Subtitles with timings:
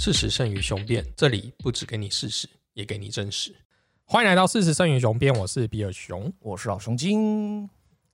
[0.00, 3.54] 事实胜于雄辩，这里不只给你事实，也给你真实。
[4.06, 6.32] 欢迎来到事实胜于雄辩，我是比尔熊。
[6.38, 7.68] 我是老熊精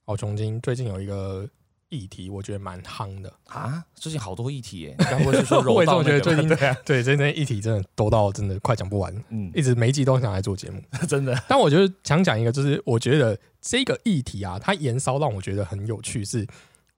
[0.06, 1.48] 老熊精最近有一个
[1.88, 3.32] 议题，我觉得蛮夯的。
[3.44, 10.82] 啊，最近好多议题耶，你该不会是说 柔我也这道么觉得最近 对啊，对，最近议题真的多到真的快讲不完，嗯，一直每一集都想来做节目。
[11.06, 16.44] 真的，但我觉得想讲一个，就是我觉得这个议题啊，它延烧让我觉得很有趣是，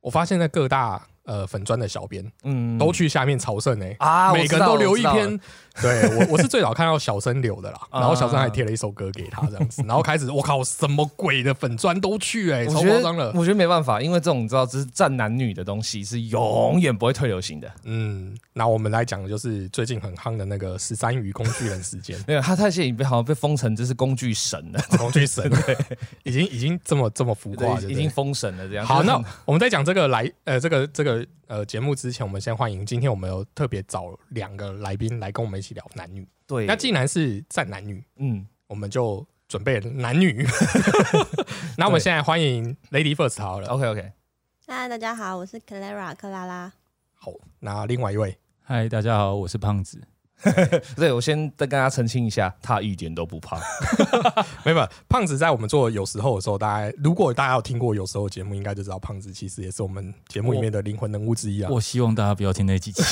[0.00, 2.76] 我发现在各大呃粉砖的小编嗯。
[2.76, 5.40] 都去下面朝圣哎、啊，每个人都留一篇，
[5.80, 8.00] 对我 我是最早看到小生留的啦，啊。
[8.00, 17.70] 然后小生还贴了一首歌给他这样子， 然后开始我靠什么鬼的粉砖都去哎、超夸张了，我觉得没办法，因为这种你知道，这是占男女的东西，是永远不会退流行的。
[17.84, 25.48] 嗯，那我们来讲的就是最近很夯的那个十三余工具人事件， 没有，他太现在已经被好像被封成这是工具神了，工具神。
[25.50, 25.76] 对，
[26.22, 28.86] 已经已经这么这么浮夸已经封神了这样。
[28.86, 36.28] 好，那我们再讲这个来呃这个这个呃节目之前，我们先欢迎今天我们有特别找两个来宾来跟我们一起聊男女。
[36.46, 40.46] 对，那既然是站男女，嗯，我们就准备男女。
[41.78, 43.68] 那我们现在欢迎 Lady First 好了。
[43.68, 44.12] OK OK，
[44.66, 46.72] 嗨，大家好，我是 Clara 克拉拉。
[47.14, 50.02] 好，那另外一位，嗨，大家好，我是胖子。
[50.96, 53.58] 对我先再跟大家澄清一下，他一点都不胖。
[54.64, 61.70] 没有没有胖子在我们做有时候的时候，大家如果大家有听过有时候节目，应该就知道胖子其实也是我们节目里面的灵魂人物之一啊。
[61.70, 63.02] 我希望大家不要听那几集。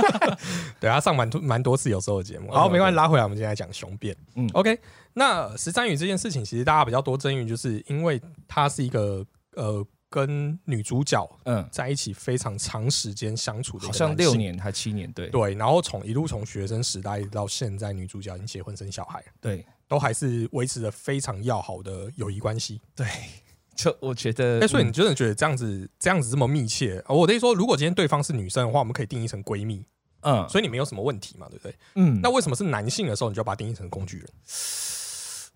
[0.80, 2.50] 对他上蛮多蛮多次有时候的节目。
[2.50, 4.14] 好，没关系，拉回来，我们今天来讲雄辩。
[4.34, 4.78] 嗯嗯，OK。
[5.14, 15.28] 那十三语这件事情，其实大家比较多争议，就是因为它是一个呃跟女主角嗯，在一起非常长时间相处的一好像六年还七年，对。
[15.28, 19.64] 对，然后从一路从学生时代到现在，女主角已经结婚生小孩，对。
[19.88, 22.80] 都还是维持着非常要好的友谊关系。
[22.96, 23.06] 对，
[23.76, 24.88] 就我觉得，哎、所以嗯。
[24.88, 27.00] 你真的觉得这样子这样子这么密切？
[27.06, 29.86] 呃我的意思说，如果今天对方是女生的话，我们可以定义成闺蜜，
[30.22, 30.44] 嗯。
[30.48, 31.74] 所以你没有什么问题嘛，对不对？
[31.94, 34.28] 嗯，那为什么是男性的时候，你就要把它定义成工具人？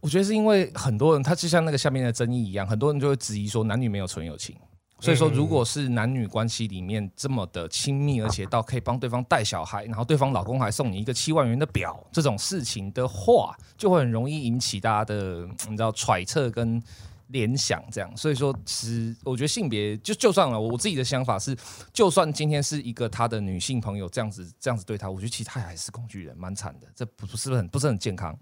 [0.00, 4.56] 我觉得是因为很多人，他就像那个下面的争议一样，很多人就会质疑说男女没有纯友情。
[5.02, 16.82] 所以说，嗯如果是男女关系里面这么的亲密，而且到可以帮对方带小孩，然后对方老公还送你一个七万元的表，这种事情的话，就会很容易引起大家的你知道揣测跟
[17.28, 17.82] 联想。
[17.90, 21.56] 这样，所以说，其实我觉得性别就就算了，我自己的想法是，
[21.94, 28.38] 就算今天是一个他的女性朋友这样子这样子对他，我觉得其实他还是工具人，蛮惨的，这不不是很不是很健康。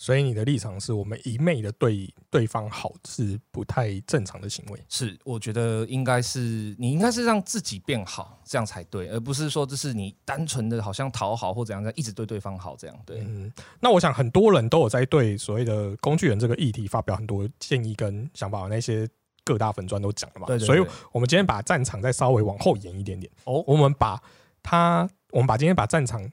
[0.00, 4.82] 所以你的立场是我们一昧的对对方好是不太正常的行为。
[4.88, 12.96] 是，我觉得应该是你应该是让自己变好，这样才对，而不是说这是你单纯的好像讨好或怎样，一直对对方好这样。
[13.04, 19.06] 对，嗯，那我想很多人都有在对所谓的工具人这个议题发表很多建议跟想法，那些
[19.44, 20.46] 各大粉砖都讲了嘛。
[20.46, 23.30] 对对所以我们今天把战场再稍微往后延一点点。
[23.44, 24.18] 哦我们把
[24.62, 26.26] 它，我们把今天把战场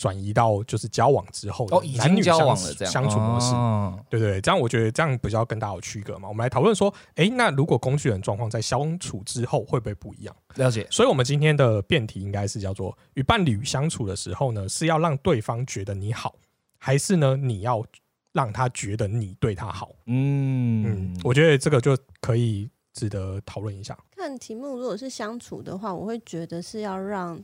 [0.00, 3.54] 转移到就是交往之后的哦，已男女经交往相了这样相处模式。
[3.54, 6.26] 哦对对对，这样我觉得这样比较跟大家有区隔嘛。
[6.26, 10.34] 我们来讨论说，诶，那如果工具人状况在相处之后会不会不一样？
[10.54, 10.86] 了解。
[10.90, 16.34] 所以，我们今天的辩题应该是叫做：与伴侣相处的时候呢，是要让对方觉得你好，
[16.78, 17.84] 还是呢你要
[18.32, 19.90] 让他觉得你对他好？
[20.06, 23.98] 嗯嗯，，我觉得这个就可以值得讨论一下。
[24.16, 27.38] 看题目，如果是相处的话，我会觉得是要让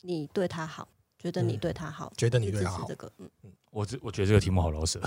[0.00, 3.28] 你对他好，觉得你嗯对他好，觉得你去对他好这个，嗯，
[3.70, 5.00] 我这我觉得这个题目好老舍。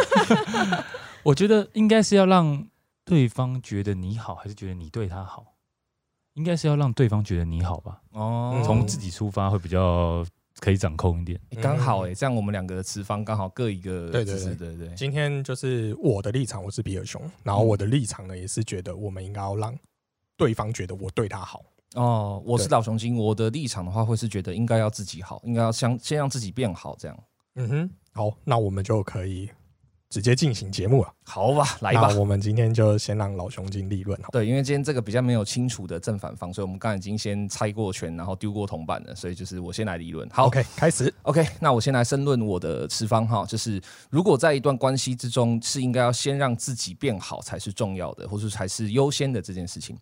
[1.22, 2.66] 我觉得应该是要让
[3.04, 5.54] 对方觉得你好，还是觉得你对他好？
[6.34, 10.24] 应该是要让对方觉得你好吧，哦嗯从自己出发会比较
[10.60, 11.38] 可以掌控一点。
[11.50, 14.94] 诶刚好哎，这样我们两个的持方刚好各一个对对对对对。
[14.94, 19.76] 今天就是我的立场，我是比尔熊，然后我的立场呢也是觉得我们应该要让
[20.36, 21.62] 对方觉得我对他好。
[21.94, 27.18] 哦，我是对老雄精，我的立场的话会是觉得应该要自己好，应该要先先让自己变好，这样。
[27.56, 29.50] 嗯哼，好，那我们就可以
[30.10, 31.12] 直接进行节目了。
[31.24, 32.12] 好吧，来吧。
[32.16, 34.30] 我们今天就先让老熊精立论好。
[34.32, 40.28] 对，因为今天这个比较没有清楚的正反方，所以我们刚才已经先猜过拳，然后丢过铜板了，所以就是我先来立论。
[40.30, 41.14] 好 OK，开始。
[41.22, 43.80] OK，那我先来申论我的持方哈，就是
[44.10, 49.96] 如果在一段关系之中，是应该要先让自己变好才是重要的，或是才是优先的这件事情。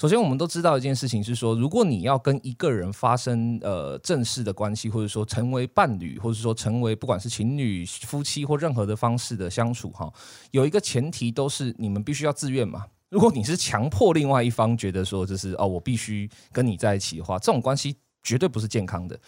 [0.00, 10.12] 首先，我们都知道一件事情是说，如果你要跟一个人发生呃正式的关系，或者说成为伴侣，或者说成为不管是情侣、夫妻或任何的方式的相处哈，
[10.52, 12.86] 有一个前提都是你们必须要自愿嘛。
[13.08, 19.18] 如果你是强迫另外一方觉得说就是哦我必须跟你在一起的话，这种关系绝对不是健康的。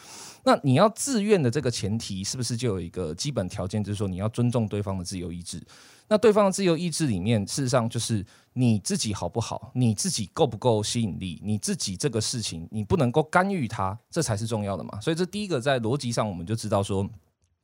[0.44, 5.60] 那你要自愿的这个前提，是不是就有一个基本条件，就是说你要尊重对方的自由意志？
[6.08, 15.00] 那对方的自由意志里面，事实上就是你自己好不好，你自己够不够吸引力，你自己这个事情你不能够干预它，这才是重要的嘛。
[15.00, 17.08] 所以这第一个在逻辑上我们就知道说，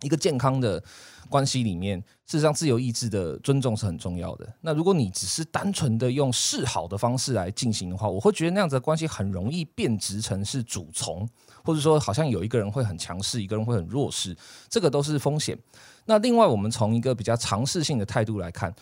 [0.02, 0.82] 一个健康的
[1.28, 4.46] 关系里面，事实上自由意志的尊重是很重要的。
[4.60, 11.28] 那如果你只是单纯的用示好的方式来进行的话，我会觉得那样子的关系很容易变质成是主从，
[11.64, 14.36] 或者说好像有一个人会很强势，一个人会很弱势，
[14.68, 15.58] 这个都是风险。
[16.06, 18.72] 那另外，我们从一个比较尝试性的态度来看，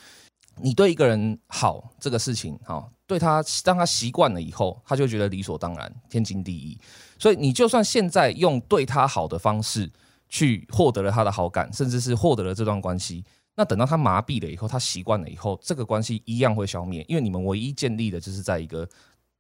[0.61, 6.79] 你对一个人好这个事情，哈，对他当他习惯了以后，他就觉得理所当然、天经地义。
[7.19, 9.91] 所以你就算现在用对他好的方式
[10.29, 13.25] 去获得了他的好感，甚至是获得了这段关系，
[13.55, 18.89] 那等到他麻痹了以后，他习惯了以后，这个关系一样会消灭，因为你们唯一建立的就是在一个。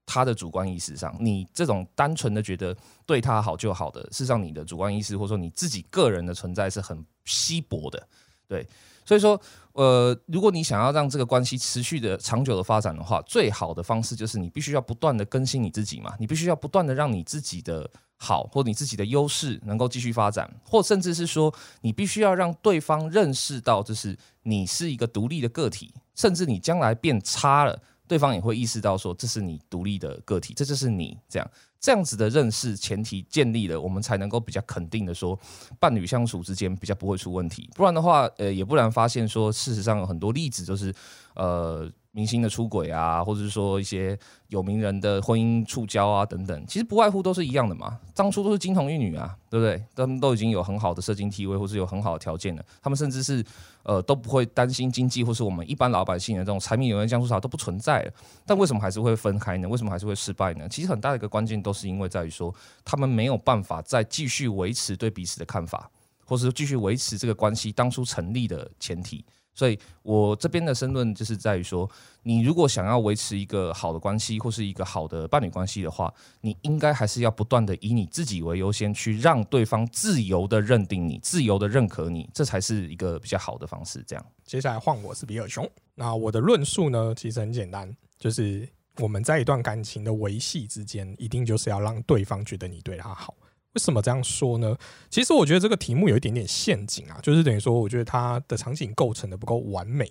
[0.08, 2.72] 他的主观意识上，你这种单纯的觉得
[3.04, 8.08] 对他好就好的，事实上你的主观意识或者说你自己个人的存在是很稀薄的，
[8.46, 8.64] 对。
[9.06, 9.40] 所以说，
[9.72, 27.80] 呃，如果你想要让这个关系持续的长久的发展的话，最好的方式就是你必须要不断的更新你自己嘛，你必须要不断的让你自己的好或你自己的优势能够继续发展，或甚至是说你必须要让对方认识到，就是你是一个独立的个体，甚至你将来变差了。
[28.08, 31.50] 对方也会意识到说，这是你独立的个体，这就是你这样
[31.80, 35.38] 这样子的认识前提建立了，我们才能够比较肯定的说，
[35.78, 37.68] 伴侣相处之间比较不会出问题。
[37.74, 40.94] 不然的话，呃，也不难发现说，事实上有很多例子就是，
[41.34, 41.90] 呃。
[42.16, 44.18] 明星的出轨啊，或者是说一些
[44.48, 48.00] 有名人的婚姻触礁啊等等，其实不外乎都是一样的嘛。
[48.14, 49.84] 当初都是金童玉女啊，对不对？
[49.94, 52.64] 他们都已经有很好的社经地位，或是有很好的条件了。
[52.80, 53.44] 他们甚至是
[53.82, 58.12] 呃都不会担心经济，或是我们一般老百姓的这种柴米油盐酱醋茶都不存在了。
[58.46, 59.68] 但为什么还是会分开呢？
[59.68, 60.66] 为什么还是会失败呢？
[60.70, 65.90] 其实很大的一个关键都是因为在于说，他们没有办法再继续维持对彼此的看法，
[66.24, 69.22] 或是继续维持这个关系当初成立的前提。
[69.56, 71.90] 所以我这边的申论就是在于说，
[72.22, 76.12] 你如果想要维持一个好的关系或是一个好的伴侣关系的话，
[76.42, 84.04] 你应该还是要不断的以你自己为优先，去让对方自由的认定你，自由的认可你，这才是一个比较好的方式。
[84.06, 85.66] 这样，接下来换我是比尔熊。
[85.94, 88.68] 那我的论述呢，其实很简单，就是
[88.98, 93.34] 我们在一段感情的维系之间，一定就是要让对方觉得你对他好。
[93.76, 94.74] 为什么这样说呢？
[95.10, 100.10] 其实我觉得这个题目有一点点陷阱啊，就是等于说，我觉得它的场景构成的不够完美。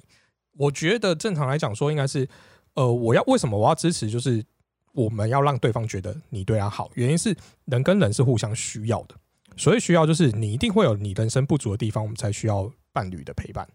[0.55, 2.29] 我觉得正常来讲说，应该是，
[2.75, 4.07] 呃，我要为什么我要支持？
[4.07, 4.45] 就是
[4.93, 7.35] 我们要让对方觉得你对他好，原因是
[7.65, 9.15] 人跟人是互相需要的，
[9.57, 13.67] 所以需要就是你一定会有你人生不足的地方，我们才需要伴侣的陪伴。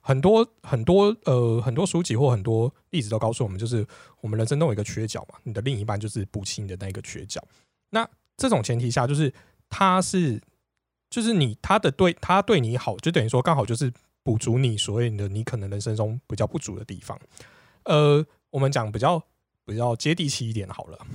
[0.00, 3.86] 很多很多呃很多书籍或很多例子都告诉我们，就是
[4.20, 7.40] 我们人生都有一个缺角嘛，你的另一半就是补齐你的那个缺角。
[7.90, 9.32] 那这种前提下，就是
[9.68, 10.40] 他是，
[11.08, 13.92] 就是你他的对他对你好，就等于说刚好就是
[14.22, 17.18] 补足你所谓的你可能人生中比较不足的地方。
[17.84, 19.22] 呃，我们讲比较
[19.64, 21.06] 比较接地气一点好了。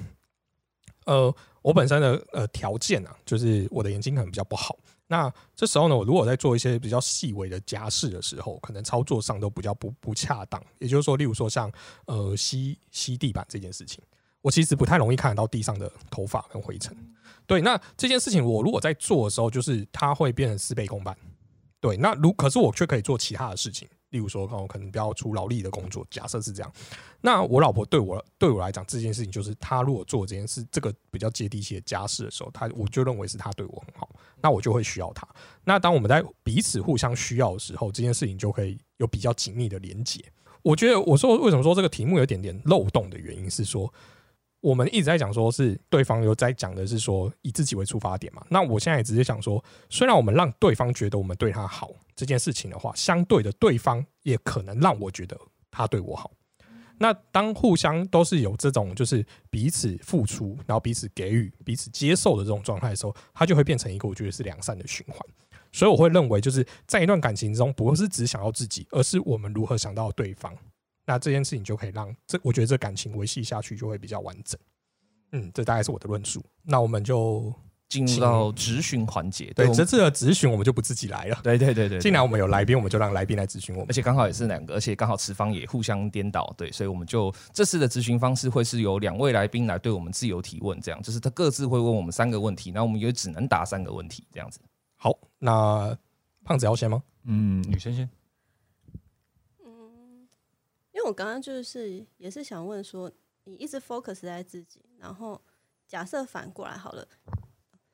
[1.06, 4.78] 呃，我本身的呃条件啊，就是我的眼睛可能比较不好。
[5.08, 10.64] 那这时候呢，我如果在做一些比较细微的家事的时候，可能操作上都比较不不恰当。
[10.80, 11.70] 也就是说，例如说像
[12.06, 14.02] 呃吸吸地板这件事情。
[14.42, 16.96] 我其实不太容易看得到地上的头发跟灰尘，
[17.46, 17.62] 对。
[17.62, 21.16] 那这件事情我如果在做的时候，就是它会变成事倍功半，
[21.80, 21.96] 对。
[21.98, 26.06] 那如可是我却可以做其他的事情，例如说，我可能比较出劳力的工作。
[26.10, 26.74] 假设是这样，
[27.22, 34.10] 那我老婆对我对我来讲，这件事情就是她如果做这件事，这个比较接地气的家事的时候，她我就认为是她对我很好，
[34.42, 35.28] 那我就会需要她。
[35.64, 40.20] 那当我们在彼此互相需要的时候，这件事情就可以有比较紧密的连接。
[40.64, 43.94] 我觉得我说为什么说这个题目有点点漏洞的原因是说。
[44.62, 48.46] 我们一直在讲说，是对方有在讲的是说以自己为出发点嘛？
[48.50, 55.38] 那我现在也直接想说，虽然我们让对方觉得我们对他好这件事情的话，相对的对方也可能让我觉得
[55.70, 56.32] 他对我好。
[57.00, 65.18] 那当互相都是有这种就是彼此付出，然后彼此给予、彼此接受的这种状态的时候，它就会变成一个我觉得是良善的循环。
[65.72, 70.56] 所以我会认为，就是在一段感情中，不是只想要自己，而是我们如何想到对方。
[71.06, 74.60] 那这件事情就可以让这，我觉得这感情维系下去就会比较完整。
[75.32, 76.44] 嗯，这大概是我的论述。
[76.64, 77.54] 那我们就
[77.88, 79.52] 进入到咨询环节。
[79.56, 81.40] 对，这次的咨询我们就不自己来了。
[81.42, 83.88] 对对对对， 既然我们有来宾，我们就让来宾来咨询我们。
[83.90, 86.54] 而且刚好也是两个，而且刚好持方也互相颠倒。
[86.58, 94.60] 对，所以我们就这次的咨询方式会是由两位来宾来对我们自由提问，这样就是他各自会问我们三个问题，那我们也只能答三个问题，这样子。
[94.98, 95.98] 好，那
[96.44, 97.02] 胖子要先吗？
[97.24, 98.10] 嗯，女生先。
[101.12, 103.12] 我刚刚就是也是想问说，
[103.44, 105.42] 你一直 focus 在自己，然后
[105.86, 107.06] 假设反过来好了，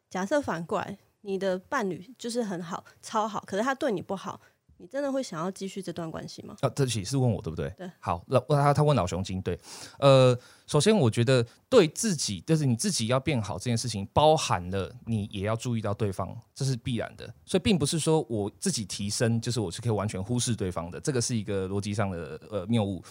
[0.08, 4.40] 假设反过来，你的伴侣就是很好，超好，可是他对你不好，
[4.78, 6.56] 你真的会想要继续这段关系吗？
[6.62, 7.70] 啊，对不起，是问我对不对？
[7.78, 7.90] 对。
[8.00, 9.60] 好，那问他他问老熊精，对，
[10.00, 17.26] 呃，首先我觉得对自己，就是你自己要变好这件事情，包含了你也要注意到对方，这是必然的。
[17.46, 23.04] 所以并不是说我自己提升，就是我是可以完全忽视对方的，这个是一个逻辑上的呃谬误。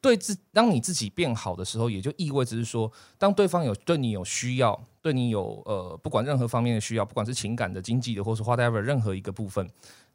[0.00, 9.64] 对自当你自己变好的时候，也就意味着是说，当对方有对你有需要，对你有呃不管任何方面的需要，不管是情感的、经济的，或是 whatever 任何一个部分。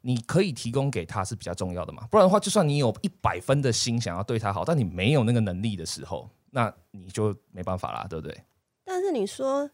[0.00, 2.06] 你可以提供给他是比较重要的嘛？
[2.10, 8.44] 不然的话，就算你有一百分的心想要对他好，但你没有那个能力的时候，那你就没办法啦，对不对？
[8.84, 9.68] 但是你说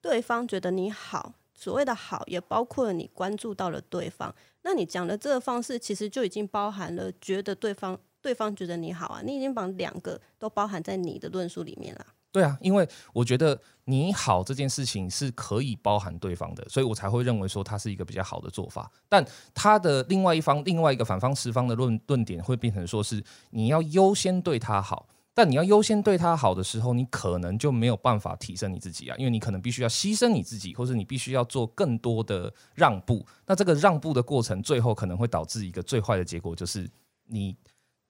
[0.00, 4.34] 对方觉得你好，所谓的好也包括了你关注到了对方。
[4.62, 12.06] 那你讲的这个方式，其实就已经包含了觉得对方对方觉得你好啊，你已经把两个都包含在你的论述里面了。
[12.32, 18.88] 对啊，因为我觉得你好这件事情是可以包含对方的，所以我才会认为说它是一个比较好的做法。
[19.08, 23.20] 但他的另外一方、另外一个反方十方的论论点会变成说是
[23.50, 33.26] 你要优先对他好，但你要优先对他好的时候，你可能就没有办法提升你自己啊，因为你可能必须要牺牲你自己，或者你必须要做更多的让步。
[33.44, 36.88] 那这个让步的过程，最后可能会导致一个最坏的结果，就是
[37.26, 37.56] 你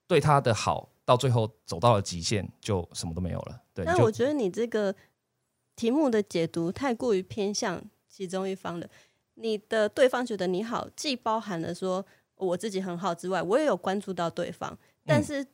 [0.07, 0.91] 对他的好。
[1.03, 3.61] 到最后走到了极限，就什么都没有了。
[3.85, 4.95] 对，但我觉得你这个
[5.77, 8.87] 题目的解读太过于偏向其中一方了。
[9.35, 12.05] 你的对方觉得你好，既包含了说
[12.37, 14.77] 我自己很好之外，我也有关注到对方。
[15.07, 15.47] 但是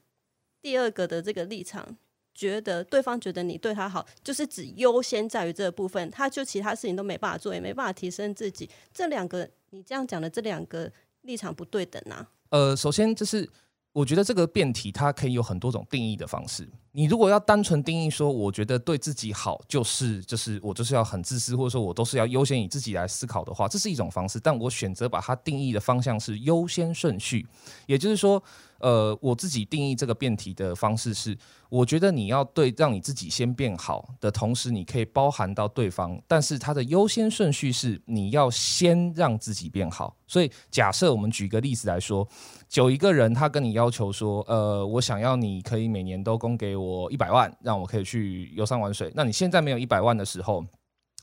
[0.60, 1.96] 第二个的这个立场，
[2.34, 8.68] 觉得对方觉得你对他好，就是只优先在于这个部分，他就其他事情都没办法做，也没办法提升自己。
[8.92, 10.90] 这两个你这样讲的这两个
[11.22, 12.28] 立场不对等啊。
[12.50, 13.48] 呃，首先就是。
[13.96, 16.68] 我觉得这个辩题它可以有很多种定义的方式。
[16.92, 24.38] 你如果要单纯定义说，我觉得对自己好就是就是我就是要很自私，或者说我都是要优先以自己来思考的话，这是一种方式。
[24.38, 27.46] 但我选择把它定义的方向是优先顺序，
[27.86, 28.42] 也就是说。
[28.80, 31.36] 呃，我自己定义这个辩题的方式是，
[31.68, 40.16] 我觉得你要对让你自己先变好的同时，你可以包含到对方，但是它的优先顺序是你要先让自己变好。
[40.26, 42.26] 所以，假设我们举个例子来说，
[42.74, 49.12] 有一个人他跟你要求说，呃，我想要你可以每年都供给我一百万，让我可以去游山玩水。
[49.14, 50.64] 那你现在没有一百万的时候。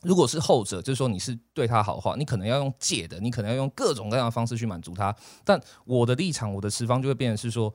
[0.04, 5.16] 如果是后者，就是说你是对他好的话，你可能要用借的，你可能要用各种各样的方式去满足他。
[5.44, 7.74] 但我的立场，我的持方就会变成是说，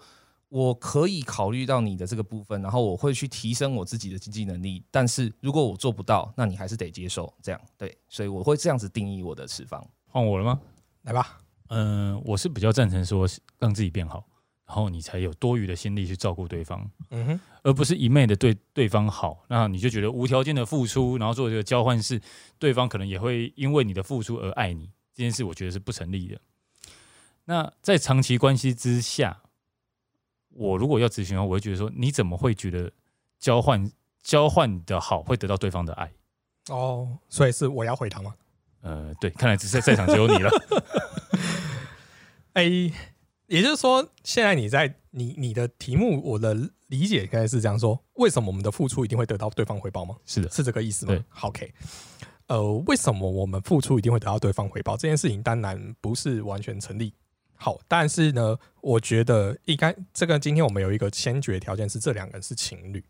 [0.49, 4.85] 我可以考虑到你的这个部分，然后我会去提升我自己的经济能力。
[4.91, 7.61] 但是如果我做不到，那你还是得接受这样。
[7.77, 9.85] 对，所以我会这样子定义我的持方。
[10.07, 10.61] 换我了吗？
[11.03, 11.39] 来吧。
[11.69, 14.25] 嗯，我是比较赞成说让自己变好。
[14.69, 22.21] 然后你才有多余的心力去照顾对方，嗯哼，而不是一昧的对对方好，那你就觉得无条件的付出，然后做这个交换是
[22.59, 26.39] 对方可能也会因为你的付出而爱你，这件事我觉得是不成立的。
[27.47, 29.41] 那在长期关系之下，
[30.51, 32.93] 我如果要咨询的话，我会觉得说，你怎么会觉得
[33.39, 33.91] 交换
[34.23, 36.13] 交换的好会得到对方的爱？
[36.69, 38.35] 哦，所以是我要回答吗？
[38.83, 40.51] 呃，对，看来只是在场只有你了。
[42.53, 42.93] A。
[43.49, 46.55] 也就是说，现在你在你你的题目，我的
[46.89, 50.17] 理解应该是这样说：为什么我们的付出一定会得到对方回报吗？
[50.27, 51.25] 是的，是这个意思吗？
[51.31, 51.73] 好，K。
[52.49, 54.97] 呃，为什么我们付出一定会得到对方回报？
[54.97, 57.13] 这件事情当然不是完全成立。
[57.55, 63.03] 好，但是呢，我觉得应该这个今天我们有一个先决条件是这两个人是情侣。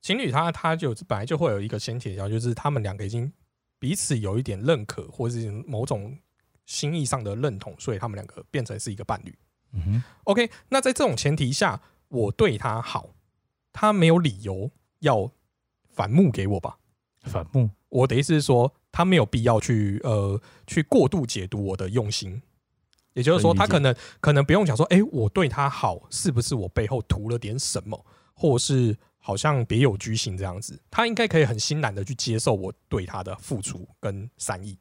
[0.00, 3.32] 情侣他他就本来就会有一个先决条件，就是他们两个已经
[3.80, 6.16] 彼此有一点认可，或者是某种
[6.64, 9.36] 心意上的认同，所以他们两个变成是一个伴侣。
[9.72, 13.10] 嗯哼，OK，那在这种前提下，我对他好，
[13.72, 14.70] 他没有理由
[15.00, 15.30] 要
[15.88, 16.78] 反目给我吧？
[17.22, 22.40] 反目，我的意思是说，他没有必要去呃去过度解读我的用心。
[23.14, 30.80] 也就是说，他可能可能不用讲说，哎，我对他好，是不是我背后图了点什么，或是好像别有居心这样子？
[30.90, 34.78] 他应该可以很欣然的去接受我对他的付出跟善意。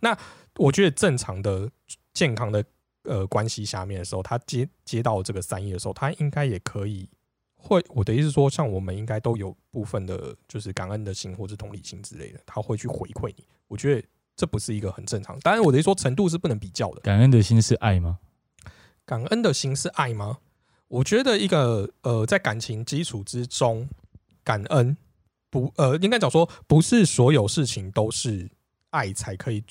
[0.00, 0.16] 那
[0.56, 1.70] 我觉得正常的、
[2.14, 2.64] 健康的。
[3.04, 7.08] 呃，关系下面的时候，他接接到这个三亿的时候，他应该也可以
[7.56, 7.82] 会。
[7.88, 13.44] 我的意思是说，像我们应该都有部分的，就是感恩的心或者同理心之类的，他会去回馈你。
[13.68, 15.38] 我觉得这不是一个很正常。
[15.40, 17.00] 当然，我的意思说程度是不能比较的。
[17.00, 18.18] 感恩的心是爱吗？
[19.06, 20.38] 感恩的心是爱吗？
[20.88, 23.88] 我觉得一个呃，在感情基础之中，
[24.44, 24.94] 感恩
[25.48, 28.50] 不呃，应该讲说，不是所有事情都是
[28.90, 29.64] 爱才可以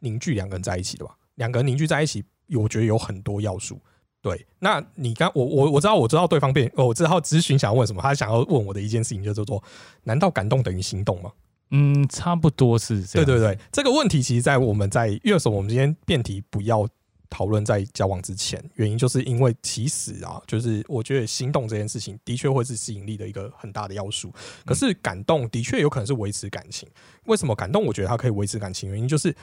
[0.00, 1.16] 凝聚两个人在一起的吧？
[1.36, 2.24] 两个人凝聚在一起。
[2.56, 3.78] 我觉得有很多要素，
[4.20, 4.46] 对。
[4.58, 9.62] 那你刚我我我知道我知道对方变，我知道咨询想要问什么，他想要问我的一件事情就叫做：
[10.04, 11.32] 难道感动等于心动吗？
[11.70, 13.26] 嗯，差不多是这样。
[13.26, 15.56] 对对对，这个问题其实，在我们在因为什么？
[15.56, 16.88] 我们今天辩题不要
[17.28, 24.32] 讨论在交往之前，原因就是因为其实啊，就是我觉得心动这件事情的确会是吸引力的一个很大的要素。
[24.64, 26.88] 可是感动的确有可能是维持感情。
[27.26, 27.84] 为什么感动？
[27.84, 29.36] 我觉得它可以维持感情，原因就是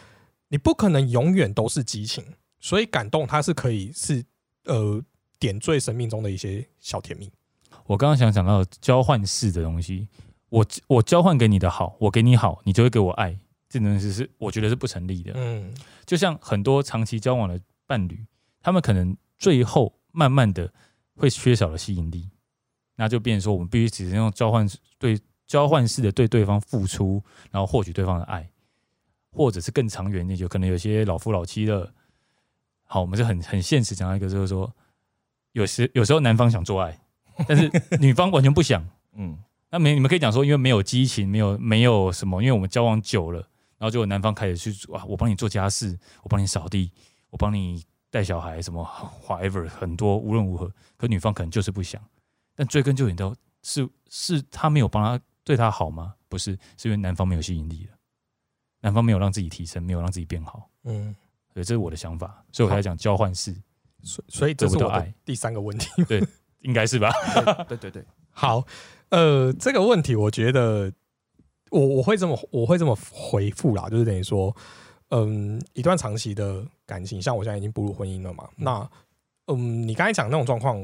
[0.48, 2.26] 你不可能永远都是激情，
[2.66, 4.26] 所以感动它是可以是
[4.64, 5.00] 呃
[5.38, 7.32] 点缀生命中的一些小甜蜜。
[7.86, 10.08] 我刚刚想讲到交换式的东西，
[10.50, 13.38] 我我交换给你的好，我给你好，你就会给我爱，
[13.70, 15.34] 这东西是我觉得是不成立的。
[15.36, 15.72] 嗯，
[16.08, 17.62] 就像很多长期交往的。
[17.88, 18.26] 伴侣，
[18.64, 20.74] 他们可能最后慢慢的
[21.16, 22.32] 会缺少了吸引力，
[22.96, 24.68] 那就变成说，我们必须只能用交换
[24.98, 28.50] 对交换式的对对方付出，然后获取对方的爱，
[29.30, 31.94] 或者是更长远一点，就可能有些老夫老妻的。
[32.86, 34.74] 好，我们就很很现实讲到一个，就是说，
[35.52, 36.98] 有时有时候男方想做爱，
[37.48, 38.88] 但是女方完全不想。
[39.14, 39.38] 嗯，
[39.70, 43.40] 那没你们可以讲说，因为没有激情，没有没有什么，因为我们交往久了，
[43.78, 46.92] 然后就男方开始去啊，我帮你做家事，我帮你扫地。
[47.32, 48.82] 我帮你带小孩，什么
[49.28, 52.02] whatever 很多，无论如何，可女方可能就是不想。
[52.56, 56.14] 但追根究底，都是是他没有帮他对他好吗？
[56.30, 57.98] 不是，是因为男方没有吸引力了，
[58.80, 60.70] 男方没有让自己提升，没有让自己变好。
[60.86, 61.14] 嗯，
[61.56, 63.52] 所以这是我的想法，所以我才讲交换式。
[64.04, 66.24] 所所以这是我的第三个问题，对，
[66.60, 67.12] 应该是吧？
[67.68, 68.64] 对对对， 好，
[69.10, 70.94] 呃，这个问题我觉得
[71.72, 74.56] 我我会这么我会这么回复啦，就是等于说。
[75.10, 78.50] 嗯，一段长期的感情，像我现在已经步入婚姻了嘛？
[78.56, 78.90] 那，
[79.46, 80.84] 嗯，你刚才讲那种状况，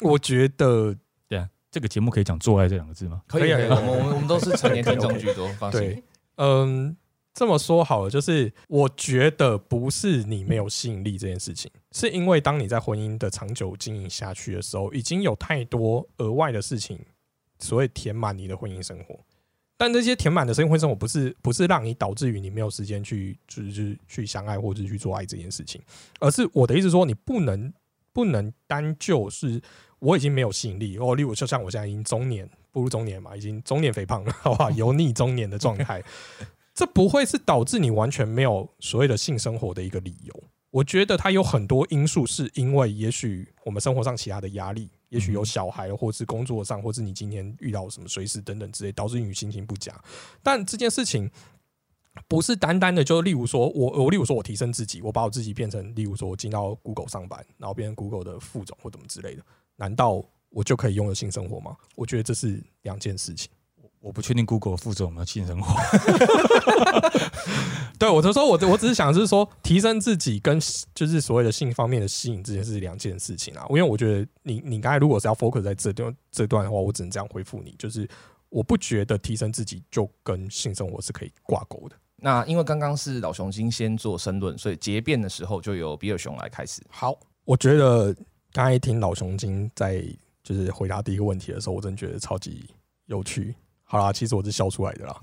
[0.00, 0.94] 我觉得，
[1.28, 3.20] 对啊，这个节目可以讲“做爱”这两个字吗？
[3.26, 5.80] 可以，我们我们我们都是成年听众居多， 放心。
[5.80, 6.02] 对，
[6.36, 6.96] 嗯，
[7.34, 16.98] 这么说好了，就是我觉得不是你没有吸引力这件事情，是因为当你在婚姻的长久经营下去的时候，已经有太多额外的事情，
[17.58, 19.18] 所谓填满你的婚姻生活。
[19.78, 25.80] 但这些填满的婚姻生活不是不是让你导致于你没有时间去就是去相爱或者去做爱这件事情，
[26.20, 27.72] 而是我的意思说你不能
[28.12, 29.60] 不能单就是
[29.98, 36.00] 我已经没有吸引力哦，例如就像我现在已经中年步入中年嘛，已经中年肥胖了，好吧，油腻中年的状态，
[36.82, 40.44] 这不会是导致你完全没有所谓的性生活的一个理由。
[40.72, 44.90] 我觉得它有很多因素，是因为也许我们生活上其他的压力。
[45.10, 49.94] 也许有小孩，或是工作上，或是你今天遇到什么随时等等之类，导致你心情不佳。
[50.42, 51.30] 但这件事情
[52.26, 59.44] 不是单单的，就例如说我我例如说我提升自己，我把我自己变成，例如说我进到 Google 上班，然后变成 Google 的副总或怎么之类的，
[59.76, 61.76] 难道我就可以拥有性生活吗？
[61.94, 63.48] 我觉得这是两件事情。
[64.02, 65.72] 我不确定 Google 负责我们的性生活。
[67.98, 70.58] 对，我就说，我我只是想，就是说，提升自己跟
[70.92, 73.64] 就是所谓的性方面的吸引，这件事是两件事情啊。
[73.70, 78.08] 因为我觉得你你刚才如果是要 focus 在这段这段的话，我只能这样回复你，就是
[78.48, 81.94] 我不觉得提升自己就跟性生活是可以挂钩的。
[82.16, 86.82] 那因为刚刚是老熊精先做申论，所以结辩的时候就由比尔熊来开始。
[86.90, 88.12] 好，我觉得
[88.52, 90.04] 刚才听老熊精在
[90.42, 92.64] 就是回答第一个问题的时候，我真觉得超级
[93.06, 93.54] 有趣。
[93.92, 95.20] 好啦，其实我是笑出来的啦，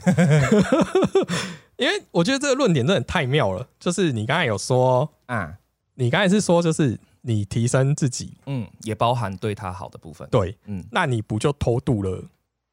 [1.76, 3.68] 因为我觉得这个论点真的太妙了。
[3.80, 5.58] 就是你刚才有说啊，
[5.96, 10.30] 你刚才是说，就是你提升自己，嗯，也包含对他好的部分。
[10.30, 12.24] 对，嗯，那你不就偷渡了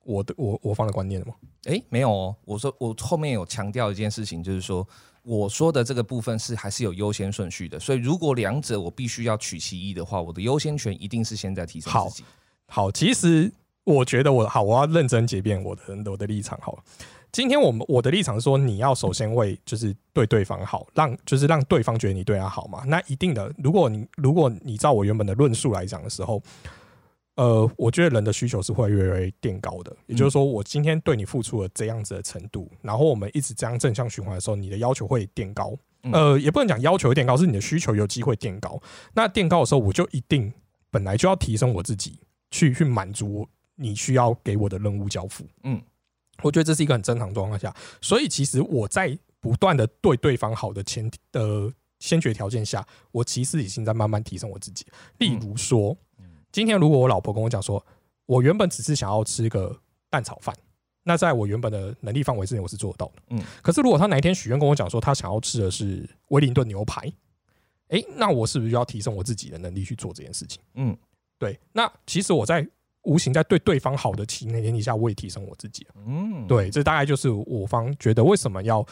[0.05, 1.33] 我的我我方的观念了吗？
[1.65, 4.87] 哎，没有哦，我说我后面有强调一件事情，就是说
[5.23, 7.81] 我说的这个部分是还是有优先顺序的。
[7.81, 12.25] 所以如果两者我必须要取其一的话，我的优先权一定是先在提升自己。
[12.67, 13.51] 好，其实。
[13.87, 16.59] 我觉得我好，我要认真解辩我的我的立场。
[16.61, 16.83] 好了，
[17.31, 22.83] 今天我们我的立场说，你要首先为就是对对方好，让就是让对方觉得你对他好嘛。
[22.85, 26.43] 那一定的，如果你如果你照我原本的论述来讲的时候，
[27.37, 29.97] 呃，我觉得人的需求是会越来越垫高的。
[30.07, 35.73] 也就是说，我今天对你付出了这样子的程度，然后我们一直这样正向循环的时候，你的要求会垫高。
[36.13, 38.81] 呃，也不能讲要求垫高，是你的需求有机会垫高。
[39.15, 40.53] 那垫高的时候，我就一定
[40.91, 42.19] 本来就要提升我自己，
[42.51, 43.47] 去去满足。
[43.79, 45.81] 你需要给我的任务交付，嗯，
[46.43, 54.87] 我觉得这是一个很正常状况下，所以其实我在不断的对对方好的前提的先决条件下，我其实已经在慢慢提升我自己。
[55.19, 55.97] 例如说，
[56.51, 57.85] 今天如果我老婆跟我讲说，
[58.25, 60.57] 我原本只是想要吃个蛋炒饭，
[61.05, 63.43] 那在我原本的能力范围之内，我是做得到的，嗯。
[63.63, 67.13] 可是如果他哪一天许愿跟我讲说，他想要吃的是威灵顿牛排，
[67.89, 70.63] 哎，那我是不是就要提升我自己的能力去做这件事情？
[70.75, 70.97] 嗯，
[71.39, 71.61] 对。
[71.73, 72.67] 那其实我在。
[73.07, 75.87] 无形在对对方好的情前提下，我也提升我自己。
[76.07, 78.85] 嗯，对，这大概就是我方觉得为什么要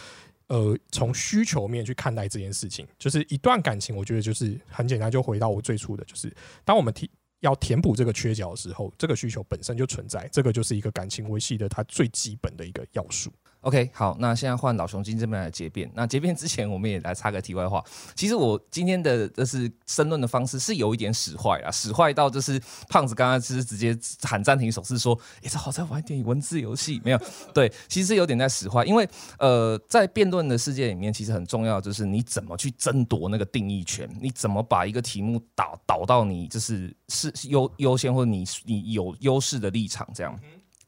[0.46, 2.86] 呃从需求面去看待这件事情。
[2.98, 6.32] 就是一段感情，我觉得就是很简单，就回到我最初的就是，
[6.64, 13.30] 当我们提要填补这个缺角的时候，这个需求本身就存在，这个就是一个感情维系的它最基本的一个要素。
[13.64, 15.90] OK，好，那现在换老熊精这边来结辩。
[15.94, 17.82] 那结辩之前，我们也来插个题外话。
[18.14, 27.20] 其实我今天的就是申论的方式是有一点使坏啊，使坏到就是胖子刚刚是直接喊暂停手势说：“哎，这好在玩一点文字游戏。”没有，
[27.54, 40.38] 对，其实有点在使坏，因为呃，在辩论的世界里面，其实很重要就是你怎么去争夺那个定义权，你怎么把一个题目导导到你就是是优优先或者你你有优势的立场这样。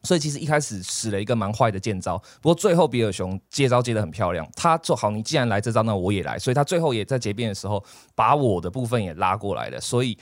[0.06, 4.48] 所以其实一开始使了一个蛮坏的剑招，不过最后比尔熊接招接的很漂亮。
[4.54, 6.38] 他做好，你既然来这招，那我也来。
[6.38, 9.80] 所以他最后也在结辩的时候，把我的部分也拉过来了。
[9.80, 10.16] 所以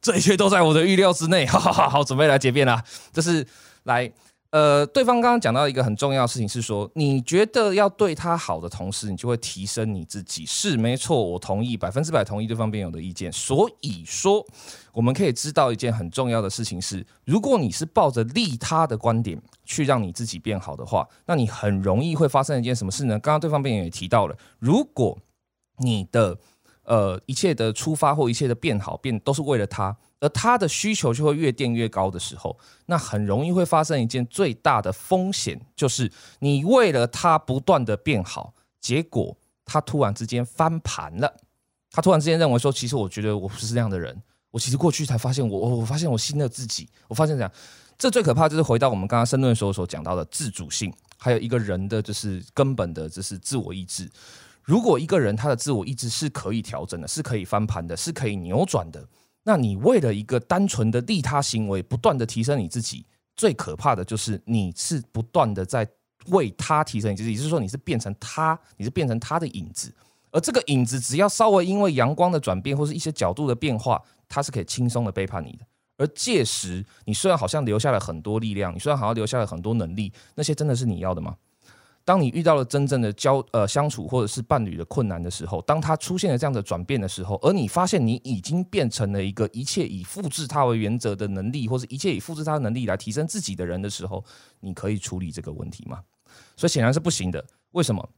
[0.00, 1.46] 这一切都在我的预料之内。
[1.46, 3.46] 好好好，好，准备来结辩啦，这是
[3.84, 4.12] 来。
[4.52, 10.44] 呃，对方刚刚讲到一个很重要的事情是说，你觉得要对他好的同时，你就会提升你自己。
[10.44, 13.32] 是没错，我同意，百分之百同意对方辩友的意见。
[13.32, 14.46] 所以说，
[14.92, 23.18] 我们可以知道一件很重要的事情是，如果你是抱着利他的观点去让你自己变好的话，那你很容易会发生一件什么事呢？
[23.20, 25.18] 刚刚对方辩友也提到了，如果
[25.78, 26.36] 你的
[26.84, 29.96] 呃一切的出发或一切的变好变都是为了他。
[30.22, 32.56] 而他的需求就会越垫越高的时候，
[32.86, 36.08] 那很容易会发生一件最大的风险，就是
[36.38, 41.34] 你为了他不断的变好，结果他突然之间翻盘了。
[41.90, 44.16] 他突然之间认为说，其实我觉得我不是这样的人，
[44.52, 47.52] 我其实过去才发现我，我我发现我新的自己，我发现这样，
[47.98, 54.08] 这最可怕就是回到我们刚刚申论的时候所讲到的自主性，还有一个人的就是根本的就是自我意志。
[54.62, 59.04] 如果一个人他的自我意志是可以调整的，是可以翻盘的，是可以扭转的。
[59.44, 63.04] 那你为了一个单纯的利他行为，不断的提升你自己，
[63.36, 65.88] 最可怕的就是你是不断的在
[66.28, 69.92] 为他提升你自己，也就是说你是变成他，你是变成他的影子，
[70.30, 75.66] 而这个影子只要稍微因为阳光的转变或是一些角度的变化，它是可以轻松的背叛你的。
[75.98, 81.36] 而届时，你虽然好像留下了很多力量，你虽然好像留下了很多能力，那些真的是你要的吗？
[82.04, 94.24] 当你遇到了真正的交呃相处或者是伴侣的困难的时候，当他出现了这样的转变的时候，而你发现你已经变成了一个一切以复制他为原则的能力，或者一切以复制他的能力来提升自己的人的时候，
[94.60, 96.00] 你可以处理这个问题吗？
[96.56, 97.44] 所以显然是不行的。
[97.72, 98.08] 为什么？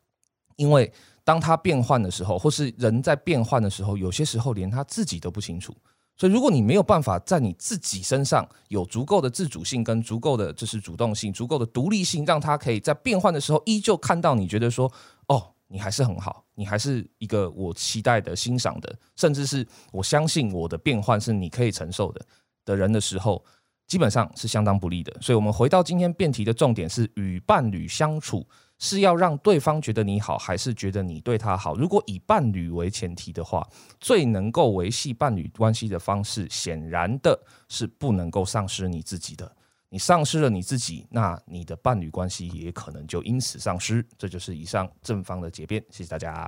[0.56, 0.92] 因为
[1.24, 5.76] 当他变换的时候，或是人在变换的时候，有些时候连他自己都不清楚。
[6.16, 14.90] 所以，如果你没有办法在你自己身上有足够的自主性跟足够的就是主动性、足够的独立性，让他可以在变换的时候依旧看到你觉得说，
[15.26, 22.24] 哦，你还是很好，你还是一个我期待的、欣赏的，甚至是我相信我的变换是你可以承受的
[22.64, 23.44] 的人的时候，
[23.88, 25.12] 基本上是相当不利的。
[25.20, 28.46] 所以，我们回到今天辩题的重点是与伴侣相处。
[28.84, 31.74] 是要让对方觉得你好，还是觉得你对他好？
[31.74, 33.66] 如果以伴侣为前提的话，
[33.98, 39.50] 最能够维系伴侣关系的方式，显然的是不能够丧失你自己的。
[39.88, 44.06] 你丧失了你自己，那你的伴侣关系也可能就因此丧失。
[44.18, 45.82] 这就是以上正方的结辩。
[45.88, 46.46] 谢谢大家。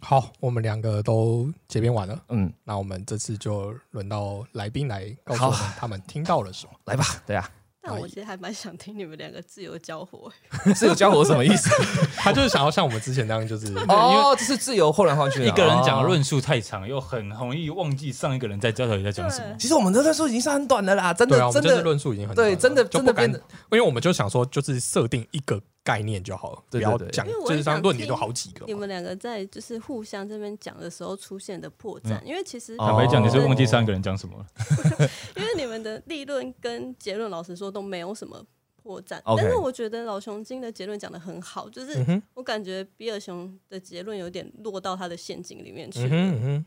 [0.00, 2.20] 好，我们两个都结辩完了。
[2.30, 6.72] 嗯，那我们这次就轮到来宾来告诉我们他们听到了什么。
[6.86, 7.48] 来吧，对啊。
[7.82, 10.30] 但我其实还蛮想听你们两个自由交火。
[10.76, 11.70] 自由交火什么意思？
[12.16, 19.56] 他就是想要像我们之前那样，就是哦，这是自由后来换去一个人讲论述太长，又很容易忘记上一个人在交头在讲什么。
[19.58, 23.38] 其实我们的论述已经是很短的啦，真的，真的论述已经很对，真的真的变得，
[23.72, 25.60] 因为我们就想说，就是设定一个。
[25.82, 28.66] 概念就好了，不要讲，就是上论点都好几个。
[28.66, 34.46] 你们两个在就是互相这边讲的时候出现的破绽，因为其实坦白讲，你是忘记三个人讲什么了。
[35.36, 38.44] 因为你们的立论跟结论，老实说都没有什么
[38.82, 39.20] 破绽。
[39.24, 46.00] 但是我觉得老熊精的结论讲的很好，就是我感觉比尔熊的结论有点落到他的陷阱里面去。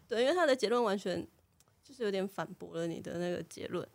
[0.08, 1.26] 对，因为他的结论完全
[1.84, 3.88] 就是有点反驳了你的那个结论。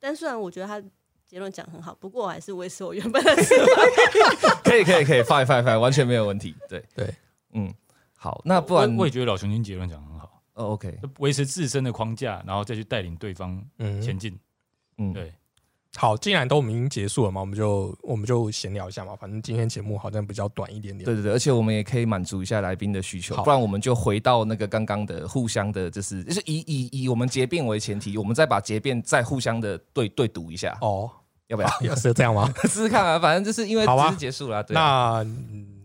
[0.00, 0.82] 但虽然我觉得他。
[1.26, 3.34] 结论讲很好，不过我还是维持我原本的。
[4.62, 6.54] 可以可以可以，fine fine fine，完全没有问题。
[6.68, 7.14] 对对，
[7.52, 7.72] 嗯，
[8.16, 10.42] 好，那不然我也觉得老熊精结论讲很好。
[10.54, 13.64] 哦，OK，维持自身的框架，然后再去带领对方
[14.02, 14.38] 前进。
[14.98, 15.32] 嗯，对。
[15.96, 19.14] 好，既然都我们已经结束了嘛，我们就我们就闲聊一下嘛。
[19.14, 21.04] 反正今天节目好像比较短一点点。
[21.04, 30.76] 对对对，而且我们也可以满足一下来宾的需求，不然我们就回到那个刚刚的互相的，就是就是以以以我们结辩为前提，我们再把结辩再互相的对对赌一下。
[30.80, 31.08] 哦，
[31.46, 31.70] 要不要？
[31.82, 32.52] 要是这样吗？
[32.64, 34.64] 试试看啊，反正就是因为只是结束了。
[34.70, 35.24] 那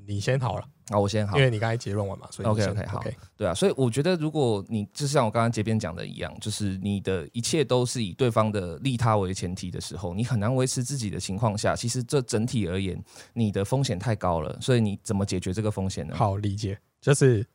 [0.10, 0.67] 你先好了。
[0.89, 3.00] 啊，我先好，因为你刚才结论完嘛，所以 OK OK 好，
[3.38, 13.00] 对啊，所以我觉得如果你就像我刚刚结边讲的一样，就是你的一切都是以对方的利他为前提的时候，你很难维持自己的情况下，其实这整体而言，
[13.34, 14.58] 你的风险太高了。
[14.60, 16.15] 所以你怎么解决这个风险呢？
[16.15, 17.45] 好理解，就是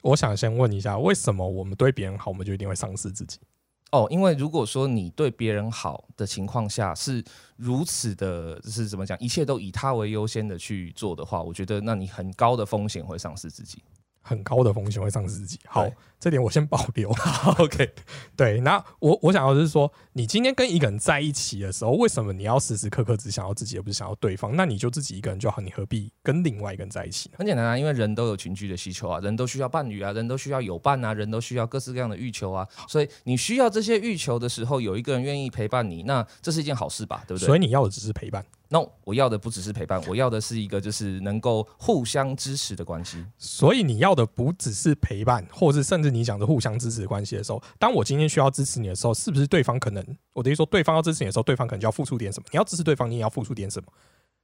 [0.00, 3.38] 我想先问一下，为什么我们对别人好，我们就一定会丧失自己？
[3.90, 7.24] 哦，因为如果说你对别人好的情况下是
[7.56, 13.82] 如此的，是怎么讲，一切都以他为优先的去做的话，我觉得那你很高的风险会丧失自己。
[14.30, 15.58] 很高的风险会丧失自己。
[15.66, 17.10] 好对，这点我先保留。
[17.58, 17.92] OK，
[18.36, 18.60] 对。
[18.60, 24.54] 那我我想要的是说，你今天跟一个人在一起的时候，为什么你要时时刻刻只想要自己，而不是想要对方？
[24.54, 27.34] 那你就自己一个人就好，你何必跟另外一个人在一起呢？
[27.38, 37.46] 很简单啊，因为人都有群居的需求啊，人都需要伴侣啊，人都需要有伴啊，人都需要各式各样的欲求啊，所以你需要这些欲求的时候，有一个人愿意陪伴你，那这是一件好事吧，对不对？
[37.46, 38.44] 所以你要的只是陪伴。
[38.70, 43.24] no，我要的不只是陪伴，我要的是一个就是能够互相支持的关系。
[43.36, 52.46] 所以你要的不只是陪伴，或是甚至你讲的互相支持的关系的时候，当我今天需要支持你的时候，是不是对方可能我等于说对方要支持你的时候，对方可能就要付出点什么？
[52.52, 53.92] 你要支持对方，你也要付出点什么？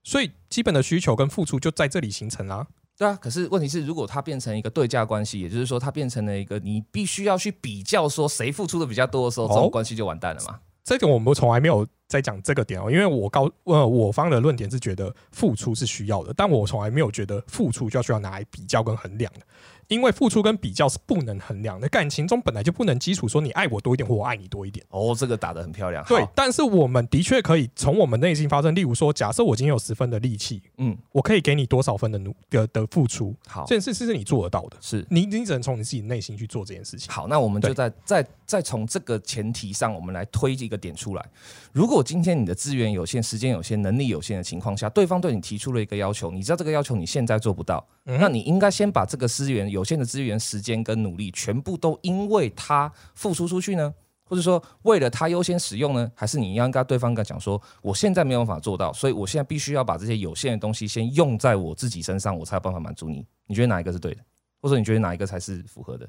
[0.03, 2.67] 所以基本的需求跟付出就在这里形成啦。
[2.99, 10.61] 对啊，可是问题是，如果它变成一个对价关系，也就是说，它变成了一个你必须要去比较，说谁付出的比较多的时候，这哦种关系就完蛋了嘛。
[10.83, 19.41] 这个我们从来没有在讲这个点哦，因为我高呃我方的论点是觉得付出是需要的，但我从来没有觉得付出就要需要拿来比较跟衡量的，
[19.89, 24.85] 因为付出跟比较是不能衡量的，感情中本来就不能基础说你爱我多一点或我爱你多一点。
[24.91, 26.05] 哦，这个打得很漂亮。
[26.07, 37.13] 对但是我们的确可以从我们内心发生，例如说，假设我今天有十分的力气，嗯，我可以给你多少分的努的的付出，好这，件事是你做得到的，是你你只能从你自己内心去做这件事情。
[37.13, 41.25] 好，那我们就对再再再从这个前提上，我们来推一个点出来。
[41.73, 53.95] 如果今天你的资源有限、时间有限、能力有限的情况下，对方对你提出了一个要求，你知道这个要求你现在做不到，嗯那你应该先把这个资源有限的资源、时间跟努力全部都因为他付出出去呢？
[54.29, 56.11] 或者说为了他优先使用呢？
[56.15, 63.25] 还是你要跟对方跟他讲说，我现在没有办法做到，所以我现在必须要把这些有限的东西先用在我自己身上，我才有办法满足你？
[63.47, 64.21] 你觉得哪一个是对的？
[64.61, 66.09] 或者你觉得哪一个才是符合的？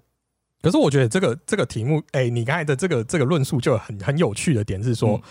[0.64, 5.22] 可是我觉得这个这个题目，哎、你刚才的这个这个论述就很很有趣的点是说，嗯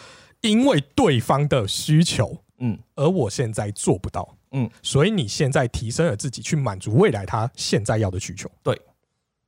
[0.48, 2.78] 因为对方的需求，嗯。
[2.94, 8.50] 而我现在做不到，嗯，所以你现在提升了自己去满足未来他现在要的需求。
[8.62, 8.80] 对。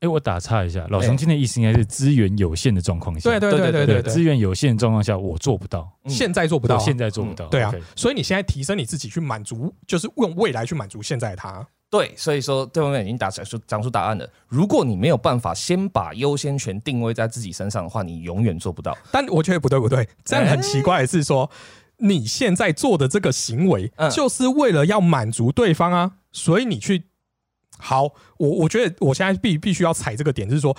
[0.00, 1.06] 哎，我打岔一下，老哎。
[1.06, 6.10] 熊今天的意思应该是资源有限的状况下，对对对对对资源有限的状况下，我做不到，嗯。
[6.10, 6.76] 现在做不到。
[6.76, 7.74] 啊、现在做不到，对啊。
[7.96, 11.66] 所以你现在提升你自己去满足，就是用未来去满足现在的他。
[11.90, 14.28] 对，所以说对方面已经打讲出讲出答案了。
[14.46, 18.96] 如果你没有办法先把优先权定位在自己身上的话，你永远做不到。
[19.10, 21.50] 但我觉得不对不对，这样很奇怪的是说，
[21.96, 27.04] 你现在做的这个行为嗯，就是为了要满足对方啊，所以你去
[27.78, 28.04] 好，
[28.36, 30.76] 我我觉得我现在必必须要踩这个点，就是说，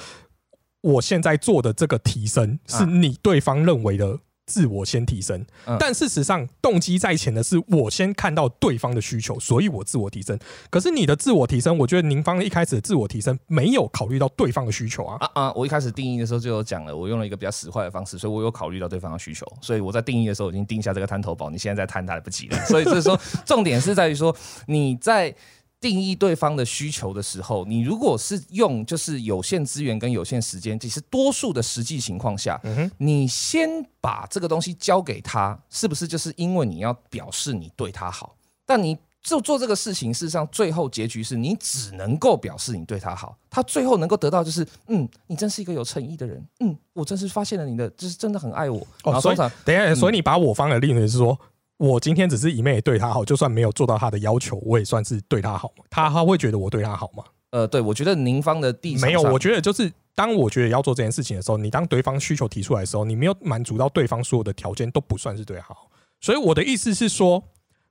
[0.82, 4.20] 我现在做的这个提升是你对方认为的。
[4.50, 10.38] 自我先提升嗯，但事实上动机在前的是我先看到对方的需求，所以我自我提升。
[10.72, 15.18] 可是你的自我提升，我觉得您方一开始的自我提升没有考虑到对方的需求啊。
[15.20, 15.54] 啊啊！
[15.54, 22.58] 我一开始定义的时候就有讲了，我用了一个比较实惠的方式，所以我有考虑到对方的需求，所以我在定义的时候已经定下这个滩头宝，你现在在摊它来不及了。
[22.66, 24.36] 所以就是说，重点是在于说
[24.66, 25.34] 你在。
[25.82, 33.70] 定义对方的需求的时候，你如果是用就是有限资源跟有限时间，其实多数的实际情况下，嗯，你先
[34.02, 38.36] 把这个东西交给他，是不是就是因为你要表示你对他好？
[38.66, 48.86] 但你就做这个事情，事实上最后结局是你只能够表示你对他好，他最后能够得到就是，嗯，你真是一个有诚意的人，嗯，我真是发现了你的，就是真的很爱我。
[49.04, 51.38] 然哦，所以等一下，嗯所以你把我方的例子是说，
[51.80, 55.86] 我今天只是一昧对他好，就算没有做到他的要求，我也算是对他好嘛？
[55.90, 57.24] 他他会觉得我对他好吗？
[57.52, 65.90] 呃，对我觉得您方的地没有，我觉得就是当我觉得要做这件事情的时候，你当对方需求提出来的时候，你没有满足到对方所有的条件，都不算是对他好。
[66.20, 67.42] 所以我的意思是说，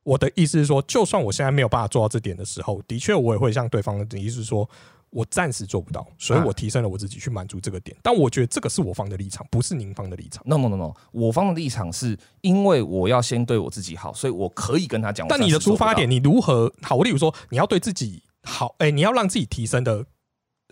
[0.03, 4.68] 我的意思是说，就算我现在没有办法做到这点的时候，的确我也会向对方的意思是说。
[5.11, 7.97] 我暂时做不到，所以我提升了我自己去满足这个点。
[8.03, 10.42] 但我觉得这个是我方的立场，不是您方的立场。
[10.47, 15.27] no no no no，我方的立场是因为我要先对我自己好，所以我可以跟他讲。
[15.29, 16.97] 但你的出发点，你如何好？
[16.97, 20.05] 我例如说，你要对自己好，哎、你要让自己提升的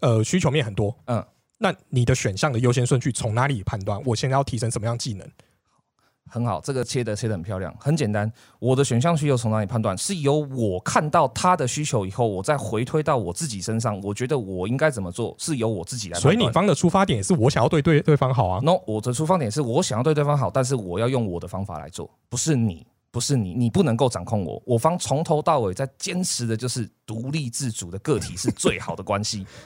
[0.01, 1.25] 呃需求面很多，嗯，
[1.59, 4.01] 那你的选项的优先顺序从哪里判断？
[4.05, 5.27] 我现在要提升什么样技能？
[6.29, 8.31] 很好，这个切的切的很漂亮，很简单。
[8.59, 9.97] 我的选项需求从哪里判断？
[9.97, 14.01] 是由我看到他的需求以后，我再回推到我自己身上。
[14.03, 16.35] 我觉得我应该怎么做，是由我自己来判断。
[16.35, 18.61] 所以你方的出发点也是我想要对对对方好啊。
[18.63, 24.61] no，我的出发点是我想要对对方好，但是我要用我的方法来做，不是你，不是你，你不能够掌控我。
[24.67, 29.47] 我方从头到尾在坚持的就是独立自主的个体是最好的关系。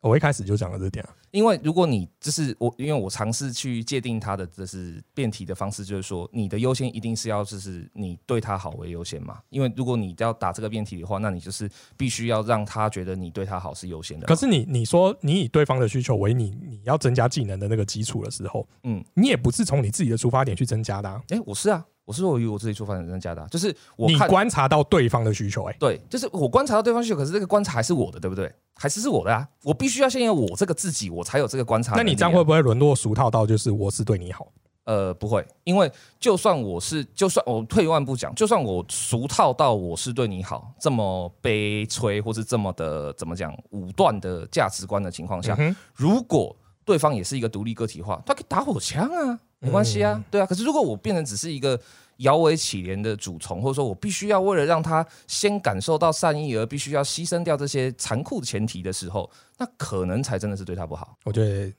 [0.00, 1.10] 我一开始就讲了这点啊。
[1.30, 9.40] 因为如果你就是我，因为我尝试去界定他的就是辩题的方式，就是说你的优先一定是要就是你对他好为优先嘛。
[9.50, 14.26] 因为如果你要打这个辩题的话，那你就是必须要让他觉得你对他好是优先的。
[14.26, 21.08] 可是你你说你以对方的需求为你你要增加技能的那个基础的时候，嗯，你也不是从你自己的出发点去增加的。
[21.08, 21.84] 啊哎，我是啊。
[22.10, 28.52] 我是我以我自己出发点增加的，就是我你观察到对方的需求，哎，对，就是我观察到对方需求，可是这个观察还是我的，对不对？
[28.74, 29.48] 还是是我的啊？
[29.62, 31.94] 我必须要先有我这个自己，我才有这个观察。
[31.94, 34.48] 那你这样会不会沦落俗套到就是我是对你好？
[34.86, 45.56] 呃，不会，因为就算我是，就算我退一万步讲，就算我俗套到我是对你好，这么悲催或是这么的怎么讲武断的价值观的情况下，
[45.94, 49.38] 如果对方也是一个独立个体化，他可以打火枪啊。
[49.60, 50.46] 没关系啊，对啊。
[50.46, 51.78] 可是如果我变成只是一个
[52.16, 61.16] 摇尾乞怜的主从，或者说我必须要为了让他先感受到善意而必须要牺牲掉这些残酷的前提的时候，那可能才真的是对他不好。
[61.24, 61.72] 我觉得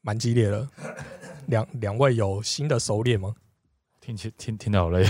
[0.00, 0.68] 蛮激烈了。
[1.46, 3.34] 两两位有新的收敛吗？
[4.00, 5.04] 听起听听得好累。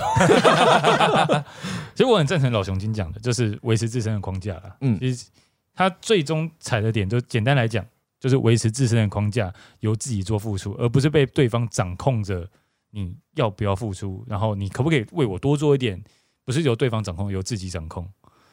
[1.95, 4.77] 其实我很赞成老熊精讲的，就是维持自身的框架了。
[4.81, 5.27] 嗯，其实
[5.75, 7.85] 他最终踩的点，就简单来讲。
[8.25, 12.51] 就是维持自身的框架，由自己做付出，而不是被对方掌控着。
[12.89, 14.25] 你要不要付出？
[14.27, 16.03] 然后你可不可以为我多做一点？
[16.43, 18.11] 不是由对方掌控，由自己掌控。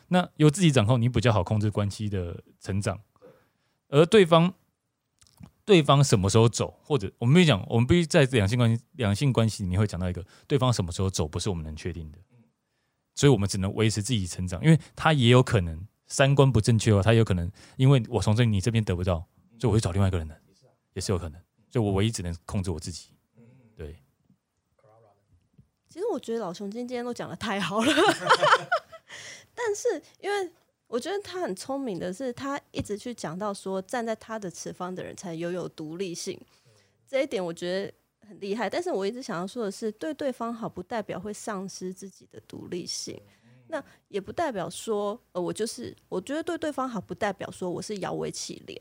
[0.10, 3.00] 那由自己掌控，你比较好控制关系的成长。
[3.88, 4.54] 而对方，
[5.64, 12.18] 对方什么时候走，或者我们必须讲，我们必须在两性关系、两性关系里面会讲到一个，对方什么时候走，不是我们能确定的。
[13.16, 19.26] 所以我们只能维持自己成长，因为他也有可能三观不正确哦，他有可能因为我从这你这边得不到。
[19.62, 20.36] 所以我会找另外一个人的，
[20.94, 21.40] 也是有可能。
[21.70, 23.12] 所以我唯一只能控制我自己。
[23.78, 23.96] 对。
[25.88, 27.94] 其实我觉得老熊今天都讲的太好了，
[29.54, 30.52] 但是因为
[30.88, 36.40] 我觉得他很聪明的是，他一直去讲到说，站在他的持方的人才拥有独立性，
[37.08, 37.94] 这一点我觉得
[38.28, 38.68] 很厉害。
[38.68, 43.22] 但是我一直想要说的是，对对方好不代表会丧失自己的独立性，
[43.68, 48.78] 那也不代表说，呃，我就是我觉得对对方好不代表说我是摇尾乞怜。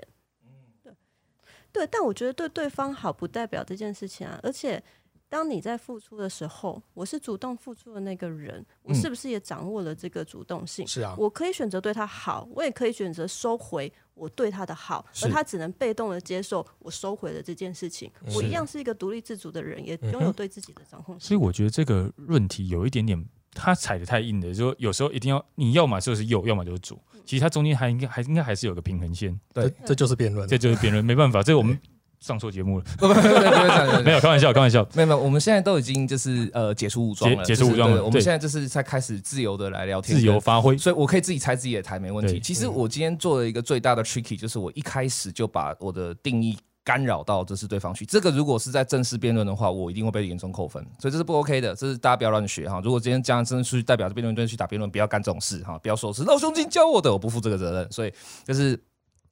[1.73, 4.39] 对，但我觉得对对方好不代表这件事情啊。
[4.43, 4.83] 而且，
[5.29, 10.87] 当你在付出的时候，我是主动付出的那个人，我是不是也掌握了这个主动性？
[10.87, 18.11] 是啊，我可以选择对他好，我也可以选择收回我对他的好，而他只能被动的接受我收回的这件事情。
[18.35, 21.19] 我一样是一个独立自主的人，也拥有对自己的掌控。
[21.21, 26.99] 所以我觉得这个论题有一点点，他踩的太硬了，就有时候一定要你要么就是右，要么就是左。
[27.27, 31.79] 其实它中间还应该还应该还是有个平衡线，对，这就是辩论，这就是辩论，没办法，这我们
[32.19, 42.41] 上错节目了，没有开玩笑，开玩笑，没有没有，我们现在都已经就是呃解除武装了，解除武装了，我们现在就是在开始自由的来聊天，自由发挥，所以我可以自己拆自己的台没问题。
[42.41, 46.59] 其实我今天做了一个最大的 tricky，就是我一开始就把我的定义。
[46.91, 52.81] 干扰到这是对方去，这个如果是在正式辩论的话，我一定会被严重扣分，所以这是不 OK 的，这是大家不要乱学哈。
[52.83, 57.93] 如果今天这样真的出去代表着辩论队去打辩论，不要干这种事哈，不要说是老兄弟教我的，我不负这个责任。
[57.93, 58.13] 所以
[58.45, 58.77] 就是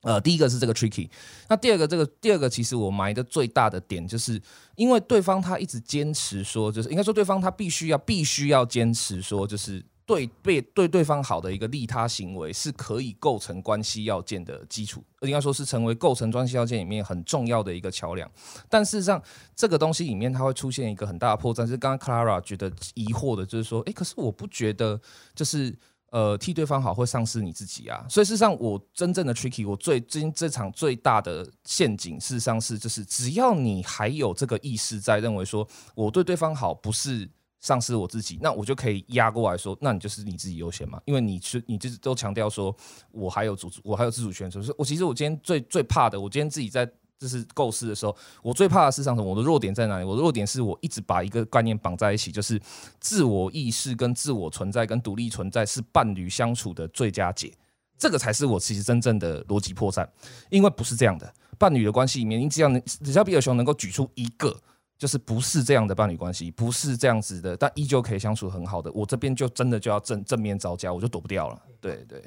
[0.02, 1.10] 呃，第一个是这个 tricky，
[1.48, 4.40] 那第二个这个第二个其实我埋的最大的点，就是
[4.76, 9.84] 因为对方他一直坚持说，就是应该说对方他必须要必须要坚持说，就是。
[10.08, 18.28] 对被对对方好的一个利他行为是可以构成关系要件的基础，应该说是成为构成关系要件里面很重要的一个桥梁。
[18.70, 19.22] 但事实上，
[19.54, 24.98] 这个东西里面它会出现一个很大的破绽，是刚刚 Clara 觉得疑惑的，就是说，哎，可是我不觉得
[25.34, 25.78] 就是
[26.10, 28.06] 呃替对方好会丧失你自己啊。
[28.08, 37.28] 所以事实上，我真正的 tricky，我最今这场最大的陷阱，事实上是就是只要你还有这个意识在，认为说我对对方好不是。
[37.60, 41.00] 丧失我自己，那我就可以压过来说，那你就是你自己优先嘛？
[41.06, 42.74] 因为你是你就是都强调说，
[43.10, 49.20] 我还有主我还有自主权，所以我其实我今天最最怕的，我今天自己在就是构思的时候，我最怕的是什么？
[49.20, 50.04] 我的弱点在哪里？
[50.04, 52.60] 我的弱点是我一直把一个概念绑在一起，就是
[53.00, 57.52] 自我意识跟自我存在跟独立存在是伴侣相处的最佳解，
[57.98, 60.08] 这个才是我其实真正的逻辑破绽，
[60.48, 64.56] 因为不是这样的，伴侣的关系里面，你只要能只要比尔熊能够举出一个。
[64.98, 68.90] 就是不是这样的伴侣关系，不是这样子的，但依旧可以相处很好的。
[68.92, 71.62] 我这边就真的就要正正面招架，我就躲不掉了。
[71.80, 72.20] 对对，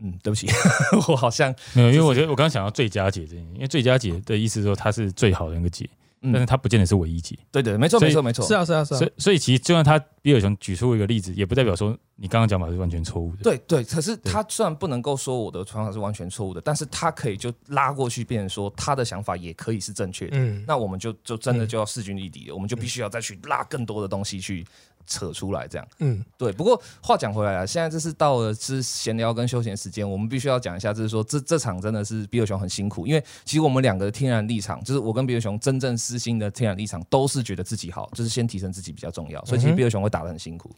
[0.00, 0.48] 嗯，对不起，
[1.08, 5.88] 我好像没有，因为我觉得我刚刚想到最佳解这，因为最佳解的意思说它是最好的那个解。
[6.22, 7.36] 但是它不见得是唯一解。
[7.50, 8.98] 对对，没错没错没错，是啊是啊是啊。
[8.98, 13.42] 所以所以其实就算他比尔熊举出一个例子，也不代表说你刚刚讲法是完全错误的。
[13.42, 20.36] 对对，可是他虽然不能够说我的方法是完全错误的，但是他可以就拉过去，变成说他的想法也可以是正确的。
[20.36, 24.64] 嗯，那我们就就真的就要势均力敌了，我们就必须要再去拉更多的东西去
[25.06, 25.88] 扯出来这样。
[25.98, 26.52] 嗯，对。
[26.52, 40.70] 不过话讲回来啊，现在这是到了是闲聊跟休闲时间，我们必须要讲一下，就是说这这场真的是比尔熊很辛苦，因为其实我们两个的天然立场，就是我跟比尔熊真正私心的天然立场，都是觉得自己好，就是先提升自己比较重要，所以其实比尔熊会打得很辛苦。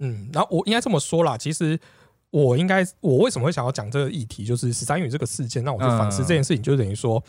[0.00, 1.78] 嗯，然后我应该这么说啦，其实
[2.30, 7.22] 我应该我为什么会想要讲这个议题，就是十三宇这个事件，那我就反思这件事情，就等于说，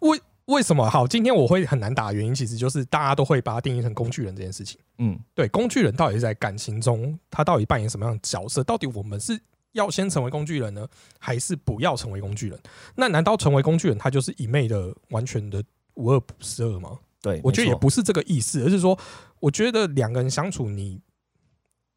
[0.00, 1.06] 为为什么好？
[1.06, 4.80] 今天我会很难打的原因，其实就是大家都会把它定义成工具人这件事情。
[4.96, 8.64] 嗯，对，工具人到底是在感情中，他到底扮演什么样的角色？
[8.64, 9.38] 到底我们是
[9.72, 10.88] 要先成为工具人呢，
[11.18, 12.58] 还是不要成为工具人？
[12.96, 15.62] 那难道成为工具人，他就是一昧的、完全的
[15.94, 16.98] 无恶不赦吗？
[17.20, 18.98] 对，我觉得也不是这个意思，而是说，
[19.40, 20.98] 我觉得两个人相处，你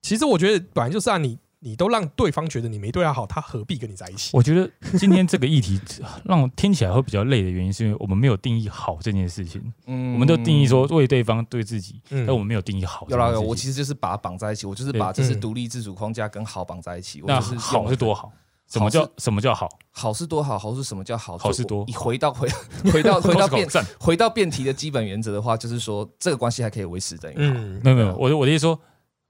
[0.01, 4.31] 其实我觉得本来就是啊，你你都让对方觉得你没对他好，他何必跟你在一起？
[4.33, 5.79] 我觉得今天这个议题
[6.25, 9.61] 让我听起来会比较累的原因，是因为我们没有定义好这件事情。
[9.85, 13.39] 嗯我们都定义说为对方对自己，嗯但我们没有定义好这有啦。
[13.39, 17.21] 我其实就是把它绑在一起，我就是把这是嗯独立自主框架跟好绑在一起。
[17.21, 18.31] 我那就是好是多好？
[18.67, 19.67] 什么叫什么叫好？
[19.91, 21.37] 好是多好，好是什么叫好？
[21.37, 22.47] 好是多你回到回
[22.91, 23.85] 回到 回到辩赞。
[23.99, 27.53] 回到辩题的基本原则的话，就是说这个关系还可以维持等于好。
[27.53, 28.79] 嗯，没有没有，我的我的意思说，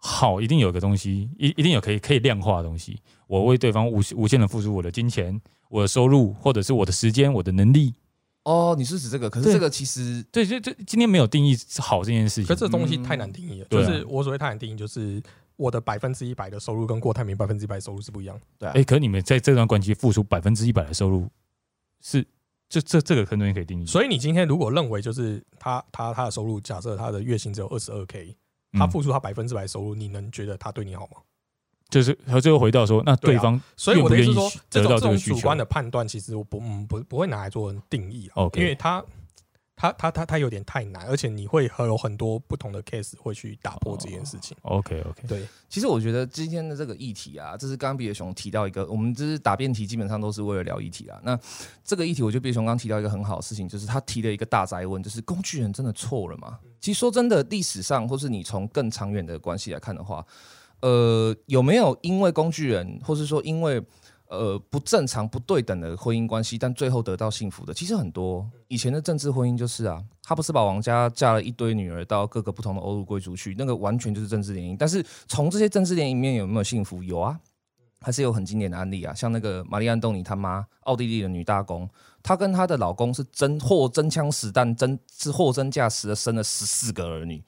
[0.04, 3.00] 好一定有个东西，一一定有可以可以量化的东西。
[3.28, 5.40] 我为对方无无限的付出我的金钱、
[5.70, 7.94] 我的收入，或者是我的时间、我的能力。
[8.44, 9.30] 哦，你是指这个？
[9.30, 12.46] 可是这个其实对，这这今天没有定义好这件事情。
[12.46, 13.68] 可这东西太难定义了。
[13.70, 15.22] 就是我所谓太难定义，就是
[15.56, 18.42] 我的百分之一百的收入跟郭台铭百分之一百的收入是不一样的。
[18.58, 21.30] 对啊哎，可你们在这段关系付出百分之一百的收入，
[22.02, 22.26] 是
[22.68, 23.86] 这这这个很多人可以定义。
[23.86, 28.36] 所以你今天如果认为就是他他他的收入，假设他的月薪只有二十二 k，
[28.74, 31.18] 他嗯付出他百分之百收入，你能觉得他对你好吗？
[31.90, 38.44] 就是他最后回到说，那对方所以我的意思是说这种主观的判断，其实我不嗯不不会拿来做定义啊。
[38.46, 39.04] OK 因为它
[39.82, 44.56] 它它它它有点太难，而且你会和有很多不同的 case 会去打破这件事情。
[44.62, 51.20] OK OK，对，其实我觉得今天的这个议题啊，这是刚刚比尔熊提到一个，我们就是答辩题，基本上都是为了聊议题啦。
[51.24, 51.36] 那
[51.84, 56.60] 这个议题，我觉得比尔熊刚提到一个很好的事情，就是他提了一个大灾问，就是工具人真的错了吗？
[56.80, 60.24] 其实说真的，历史上或是你从更长远的关系来看的话，
[60.82, 63.82] 呃，有没有因为工具人，或是说因为
[64.32, 68.50] 呃不正常、不对等的婚姻关系，但最后得到幸福的，其实很多。
[68.70, 74.78] 以前的政治婚姻就是啊，他不是把王家嫁了一堆女儿到各个不同的欧陆贵族去，那个完全就是政治联姻。
[74.80, 77.04] 但是从这些政治联姻里面有没有幸福？
[77.04, 77.38] 有啊，
[78.00, 81.90] 还是有很经典的案例啊，像那个玛丽安东尼他妈，奥地利的女大公，
[82.24, 87.44] 她跟她的老公是真货真枪实弹，真是货真价实的生了十四个儿女。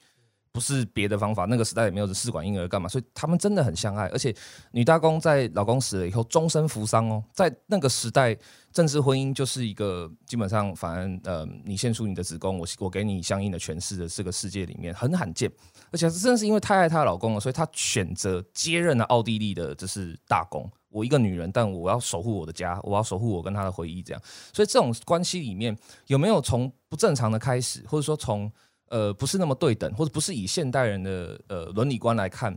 [0.54, 4.06] 不是别的方法，那个时代也没有试管婴儿干嘛，所以他们真的很相爱。
[4.10, 4.32] 而且
[4.70, 8.38] 女大公在老公死了以后终身服丧哦，在那个时代，
[8.72, 15.50] 政治婚姻就是一个基本上，反正呃，你献出你的子宫，我我给你相应的权势的这个世界里面很罕见。
[15.90, 20.70] 而且真的是因为太爱她老公了，所以她选择接任了奥地利的就是大公。
[20.88, 24.22] 我一个女人，但我要守护我的家，我要守护我跟她的回忆，这样。
[24.52, 25.76] 所以这种关系里面
[26.06, 28.48] 有没有从不正常的开始，或者说从
[28.94, 32.56] 呃，不是那么对等，或者不是以现代人的呃伦理观来看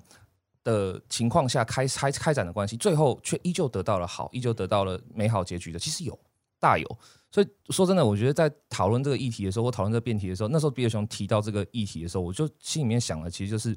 [0.63, 6.15] 的情况下开开开展的关系，最后却依旧得到了好，依旧得到了美好结局的，其实有
[6.59, 6.88] 大有。
[7.31, 13.75] 所以说真的，我觉得在讨论这个议题的时候，或讨论这个辩题的时候，那时候比尔熊提到这个议题的时候，我就心里面想了，其实就是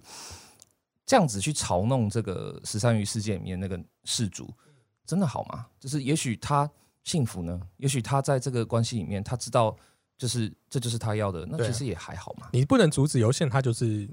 [1.06, 4.52] 这样子去嘲弄这个十三余事件里面那个事主，
[5.06, 5.66] 真的好吗？
[5.78, 6.70] 就是也许他
[7.04, 9.74] 幸福呢，也许他在这个关系里面，他知道。
[10.20, 12.50] 就是这就是他要的，那其实也还好嘛。
[12.52, 14.06] 你不能阻止尤宪，他就是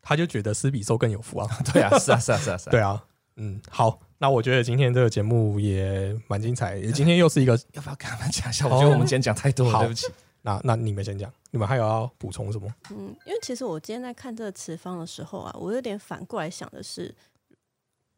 [0.00, 1.46] 他就觉得施比受更有福啊。
[1.74, 2.70] 对啊，是啊，是啊，是啊，是啊。
[2.70, 3.04] 对啊，
[3.36, 8.64] 嗯，好，那我觉得今天这个节目也蛮精彩，也今天又是一个， 要不要跟他们讲一下？
[8.66, 10.06] 我觉得我们今天讲太多了，对不起。
[10.40, 12.74] 那那你们先讲，你们还有要补充什么？
[12.90, 17.14] 嗯，因为其实我今天在看这个词方的时候啊，我有点反过来想的是，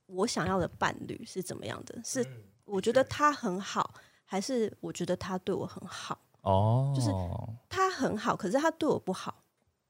[0.07, 2.01] 我想要的伴侣是怎么样的？
[2.05, 2.25] 是
[2.65, 3.93] 我觉得他很好，
[4.25, 6.17] 还是我觉得他对我很好？
[6.45, 7.11] 哦，就是
[7.69, 9.43] 他很好，可是他对我不好，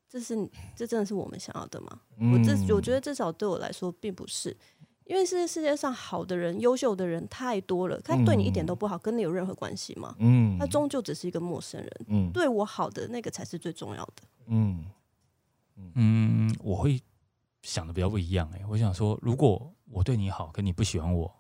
[0.09, 0.35] 这是
[0.75, 2.01] 这真的是我们想要的吗？
[2.33, 4.57] 我这我觉得至少对我来说并不是，
[5.05, 10.15] 因为是世界上好的人、优秀的人太多了，他对你一点都不好，跟你有任何关系吗？
[10.19, 10.57] 嗯。
[10.59, 12.31] 他终究只是一个陌生人，嗯。
[12.33, 14.23] 对我好的那个才是最重要的。
[14.47, 14.85] 嗯。
[15.97, 17.03] 嗯，我会
[17.63, 21.35] 想的比较不一样哎、我想说，如果我对你好，可你不喜欢我，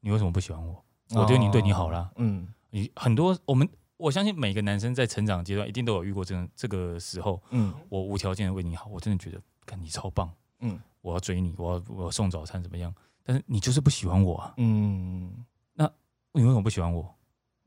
[0.00, 0.84] 你为什么不喜欢我？
[1.14, 2.52] 我对你对你好啦，嗯。
[2.70, 3.66] 你很多我们
[3.96, 10.30] 我相信每个男生在成长阶段一定都有遇过这种这个时候，嗯我无条件的为你好，我真的觉得，看你超棒，
[10.60, 12.94] 嗯我要追你，我要我要送早餐怎么样？
[13.22, 15.44] 但是你就是不喜欢我啊，嗯
[15.74, 15.90] 那
[16.32, 17.14] 你为什么不喜欢我？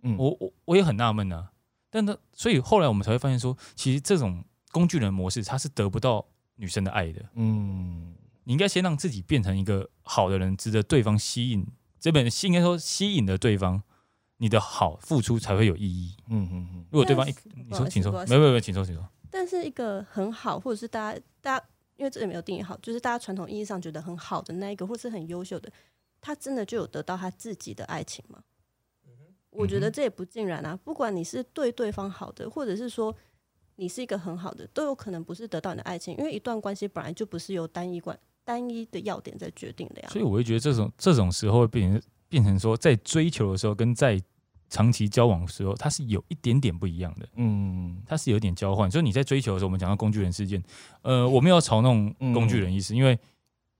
[0.03, 1.51] 嗯我我我也很纳闷啊。
[1.89, 6.23] 但他，所以后来我们才会发现说，其实这种工具人模式，他是得不到
[6.55, 7.25] 女生的爱的。
[7.33, 8.13] 嗯，
[8.43, 11.65] 你应该先让自己变成一个好的人，值得对方吸引。
[11.99, 13.81] 这本应该说吸引了对方，
[14.39, 16.17] 你的好付出才会有意义。
[16.29, 16.85] 嗯嗯嗯。
[16.89, 19.07] 如果对方一你说，请说，没有没有没有，请说请说。
[19.29, 21.65] 但是一个很好，或者是大家大家，
[21.97, 25.71] 因为这里没有定义好，就是大家传统意义上觉得很好的那一个，或是很优秀的，
[26.19, 28.41] 他真的就有得到他自己的爱情吗？
[29.51, 30.77] 我觉得这也不尽然啊。
[30.83, 33.13] 不管你是对对方好的，或者是说
[33.75, 40.09] 你是一个很好的，都有可能不是得到你的爱情，因为一段关系本来就不是由单一关单一的要点在决定的呀。
[40.09, 44.21] 所以我会觉得这种这种时候会变成变成说，在追求的时候跟在
[44.69, 47.27] 长期交往的时候，它是有一点点不一样的。
[47.35, 48.89] 嗯，它是有点交换。
[48.89, 50.63] 所以你在追求的时候，我们讲到工具人事件，
[51.01, 53.19] 呃，我们要嘲弄工具人意思，因为。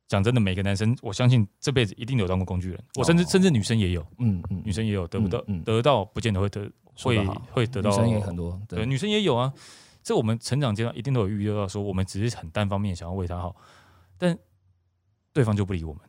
[0.10, 2.84] 讲真的，每个男生，我相信这辈子一定有当过工具人。
[2.95, 6.68] 我甚至甚至女生也有，嗯嗯，女生也有得不到，得到不见得会得，
[7.04, 7.91] 会会得到。
[7.91, 9.54] 女生也很多，对，女生也有啊。
[10.02, 13.56] 这我们成长阶段一定都有预料到，说我们只是很单方面想要为他好，
[14.18, 14.36] 但
[15.32, 16.02] 对方就不理我们。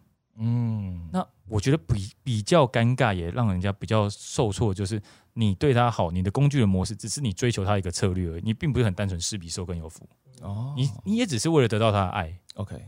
[0.43, 5.01] 嗯，那我觉得比比较尴尬，也让人家比较受挫，就是
[5.35, 10.09] 你对他好，你的工具人模式只是你追求他一个策略而已，你并不是很单纯施比受更有福。
[10.41, 12.41] 哦，你你也只是为了得到他的爱。
[12.55, 12.83] OK。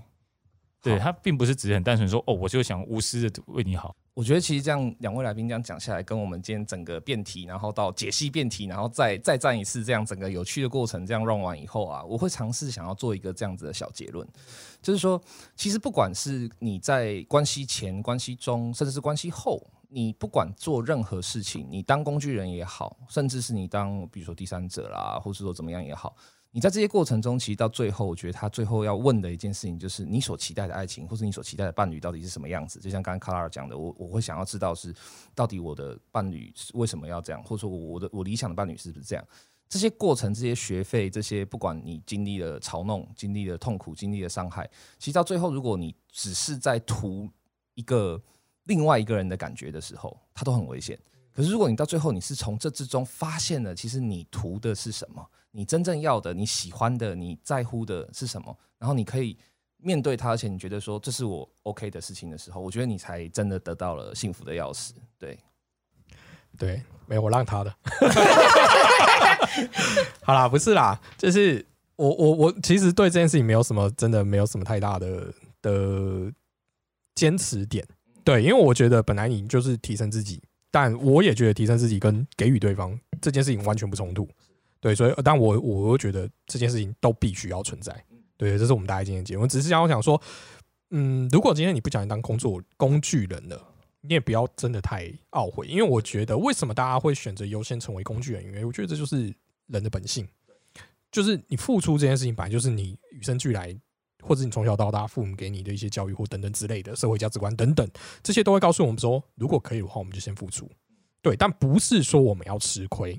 [0.81, 3.95] 对他并不是只是很单纯说哦，我就想无私的为你好。
[4.15, 14.29] 我觉得其实这样两位来宾这样讲下来，跟我们今天整个辩题，然后到解析辩题，然后再再战一次，这样整个有趣的过程，这样绕完以后啊，我会尝试想要做一个这样子的小结论，
[14.83, 15.19] 就是说，
[15.57, 26.15] 其实不管是你在关系前、关系中，甚至是关系后，你不管做任何事情，你当工具人也好，甚至是你当比如说第三者啦，或是说怎么样也好。
[26.55, 32.79] 你在这些过程中，其实到最后，我觉得他最后要问的一件事情，就是你所期待的爱情，或是你所期待的伴侣到底是什么样子？
[32.79, 34.95] 就像刚刚卡拉尔讲的，我我会想要知道是
[35.35, 39.27] 到底我的伴侣为什么要这样，或者说我的我理想的伴侣是不是这样？
[39.67, 47.27] 这些过程、这些学费、这些不管你经历了嘲弄、经历了痛苦、经历了伤害，其实到最后，如果你只是在图
[47.73, 48.23] 一个
[48.65, 50.99] 另外一个人的感觉的时候，它都很危险。
[51.33, 55.27] 可是如果你到最后，你是从这之中发现了，其实你图的是什么？
[55.53, 58.59] 你真正要的、你喜欢的、你在乎的是什么？
[58.79, 59.39] 然后你可以
[59.77, 64.93] 面对他，而且你觉得说这是我 OK 的事情的时候，我觉得你才真的得到了幸福的钥匙。
[65.19, 65.39] 对，
[66.59, 67.75] 对，没有我让他的。
[70.23, 71.65] 好啦，不是啦，就是
[71.97, 76.33] 我我我其实对这件事情没有什么真的没有什么太大的的
[77.15, 77.87] 坚持点。
[78.25, 80.41] 对，因为我觉得本来你就是提升自己，
[80.71, 84.29] 但我也觉得提升自己跟给予对方这件事情完全不冲突。
[84.83, 88.05] 对，所以，但我我又觉得这件事情都必须要存在。
[88.37, 89.49] 对，这是我们大家今天结论。
[89.49, 90.21] 只是想我想说，
[90.91, 93.65] 嗯，如果今天你不想当工作工具人了，
[94.01, 98.43] 你也不要真的太懊悔，因为我觉得为什么大家会选择优先成为工具人？
[98.43, 99.33] 因为我觉得这就是
[99.69, 100.27] 人的本性，
[101.13, 103.73] 就是你付出这件事情本来就是你与生俱来，
[104.21, 107.89] 或者你从小到大父母给你的一些教育或等等之类的社会价值观等等，
[108.21, 110.69] 这些都会告诉我们说，如果可以的话，我们就先付出。
[111.21, 113.17] 对，但不是说我们要吃亏。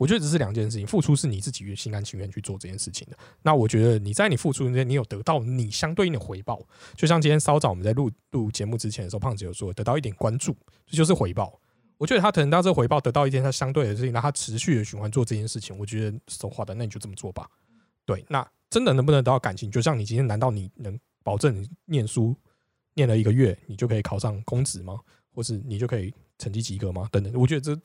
[0.00, 3.18] 我觉得只是两件事情，付出是你自己心甘情愿去做这件事情的。
[3.42, 6.58] 那我觉得你在你付出中间，你有得到你相对应的回报。
[6.96, 11.60] 就像今天稍早我们在录录节目之前的时候，胖子有说得到一点关注，这就是回报。
[11.98, 17.46] 我觉得他可能到这个回报得到一件他相对的事情，那他持续的循环做这件事情，我觉得说话的那你就这么做吧。
[18.06, 19.70] 对，那真的能不能得到感情？
[19.70, 22.34] 就像你今天，难道你能保证念书
[22.94, 24.98] 念了一个月，你就可以考上公职吗？
[25.34, 27.06] 或是你就可以成绩及格吗？
[27.12, 27.78] 等等，我觉得这。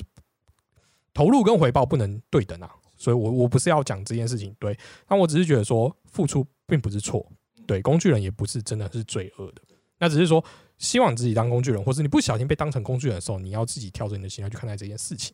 [1.15, 4.77] 投入跟回报不能对等啊，所以我我不是要讲这件事情，对，
[5.09, 7.25] 那我只是觉得说付出并不是错，
[7.65, 9.61] 对，工具人也不是真的是罪恶的，
[9.97, 10.43] 那只是说
[10.77, 15.33] 希望自己当工具人，或是你不小心被当成工具人的时候，你要自己调整你的心态去看待这件事情，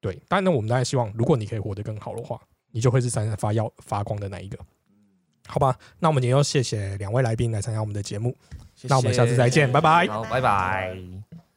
[0.00, 4.58] 对，当然呢，我们当然希望，如果你可以活得更好的话，你就会是闪闪发耀发光的那一个，
[5.46, 5.78] 好吧？
[5.98, 8.34] 那我们今天要谢谢两位来宾来参加我们的节目，
[8.82, 11.47] 那我们下次再见，拜拜，好，拜拜。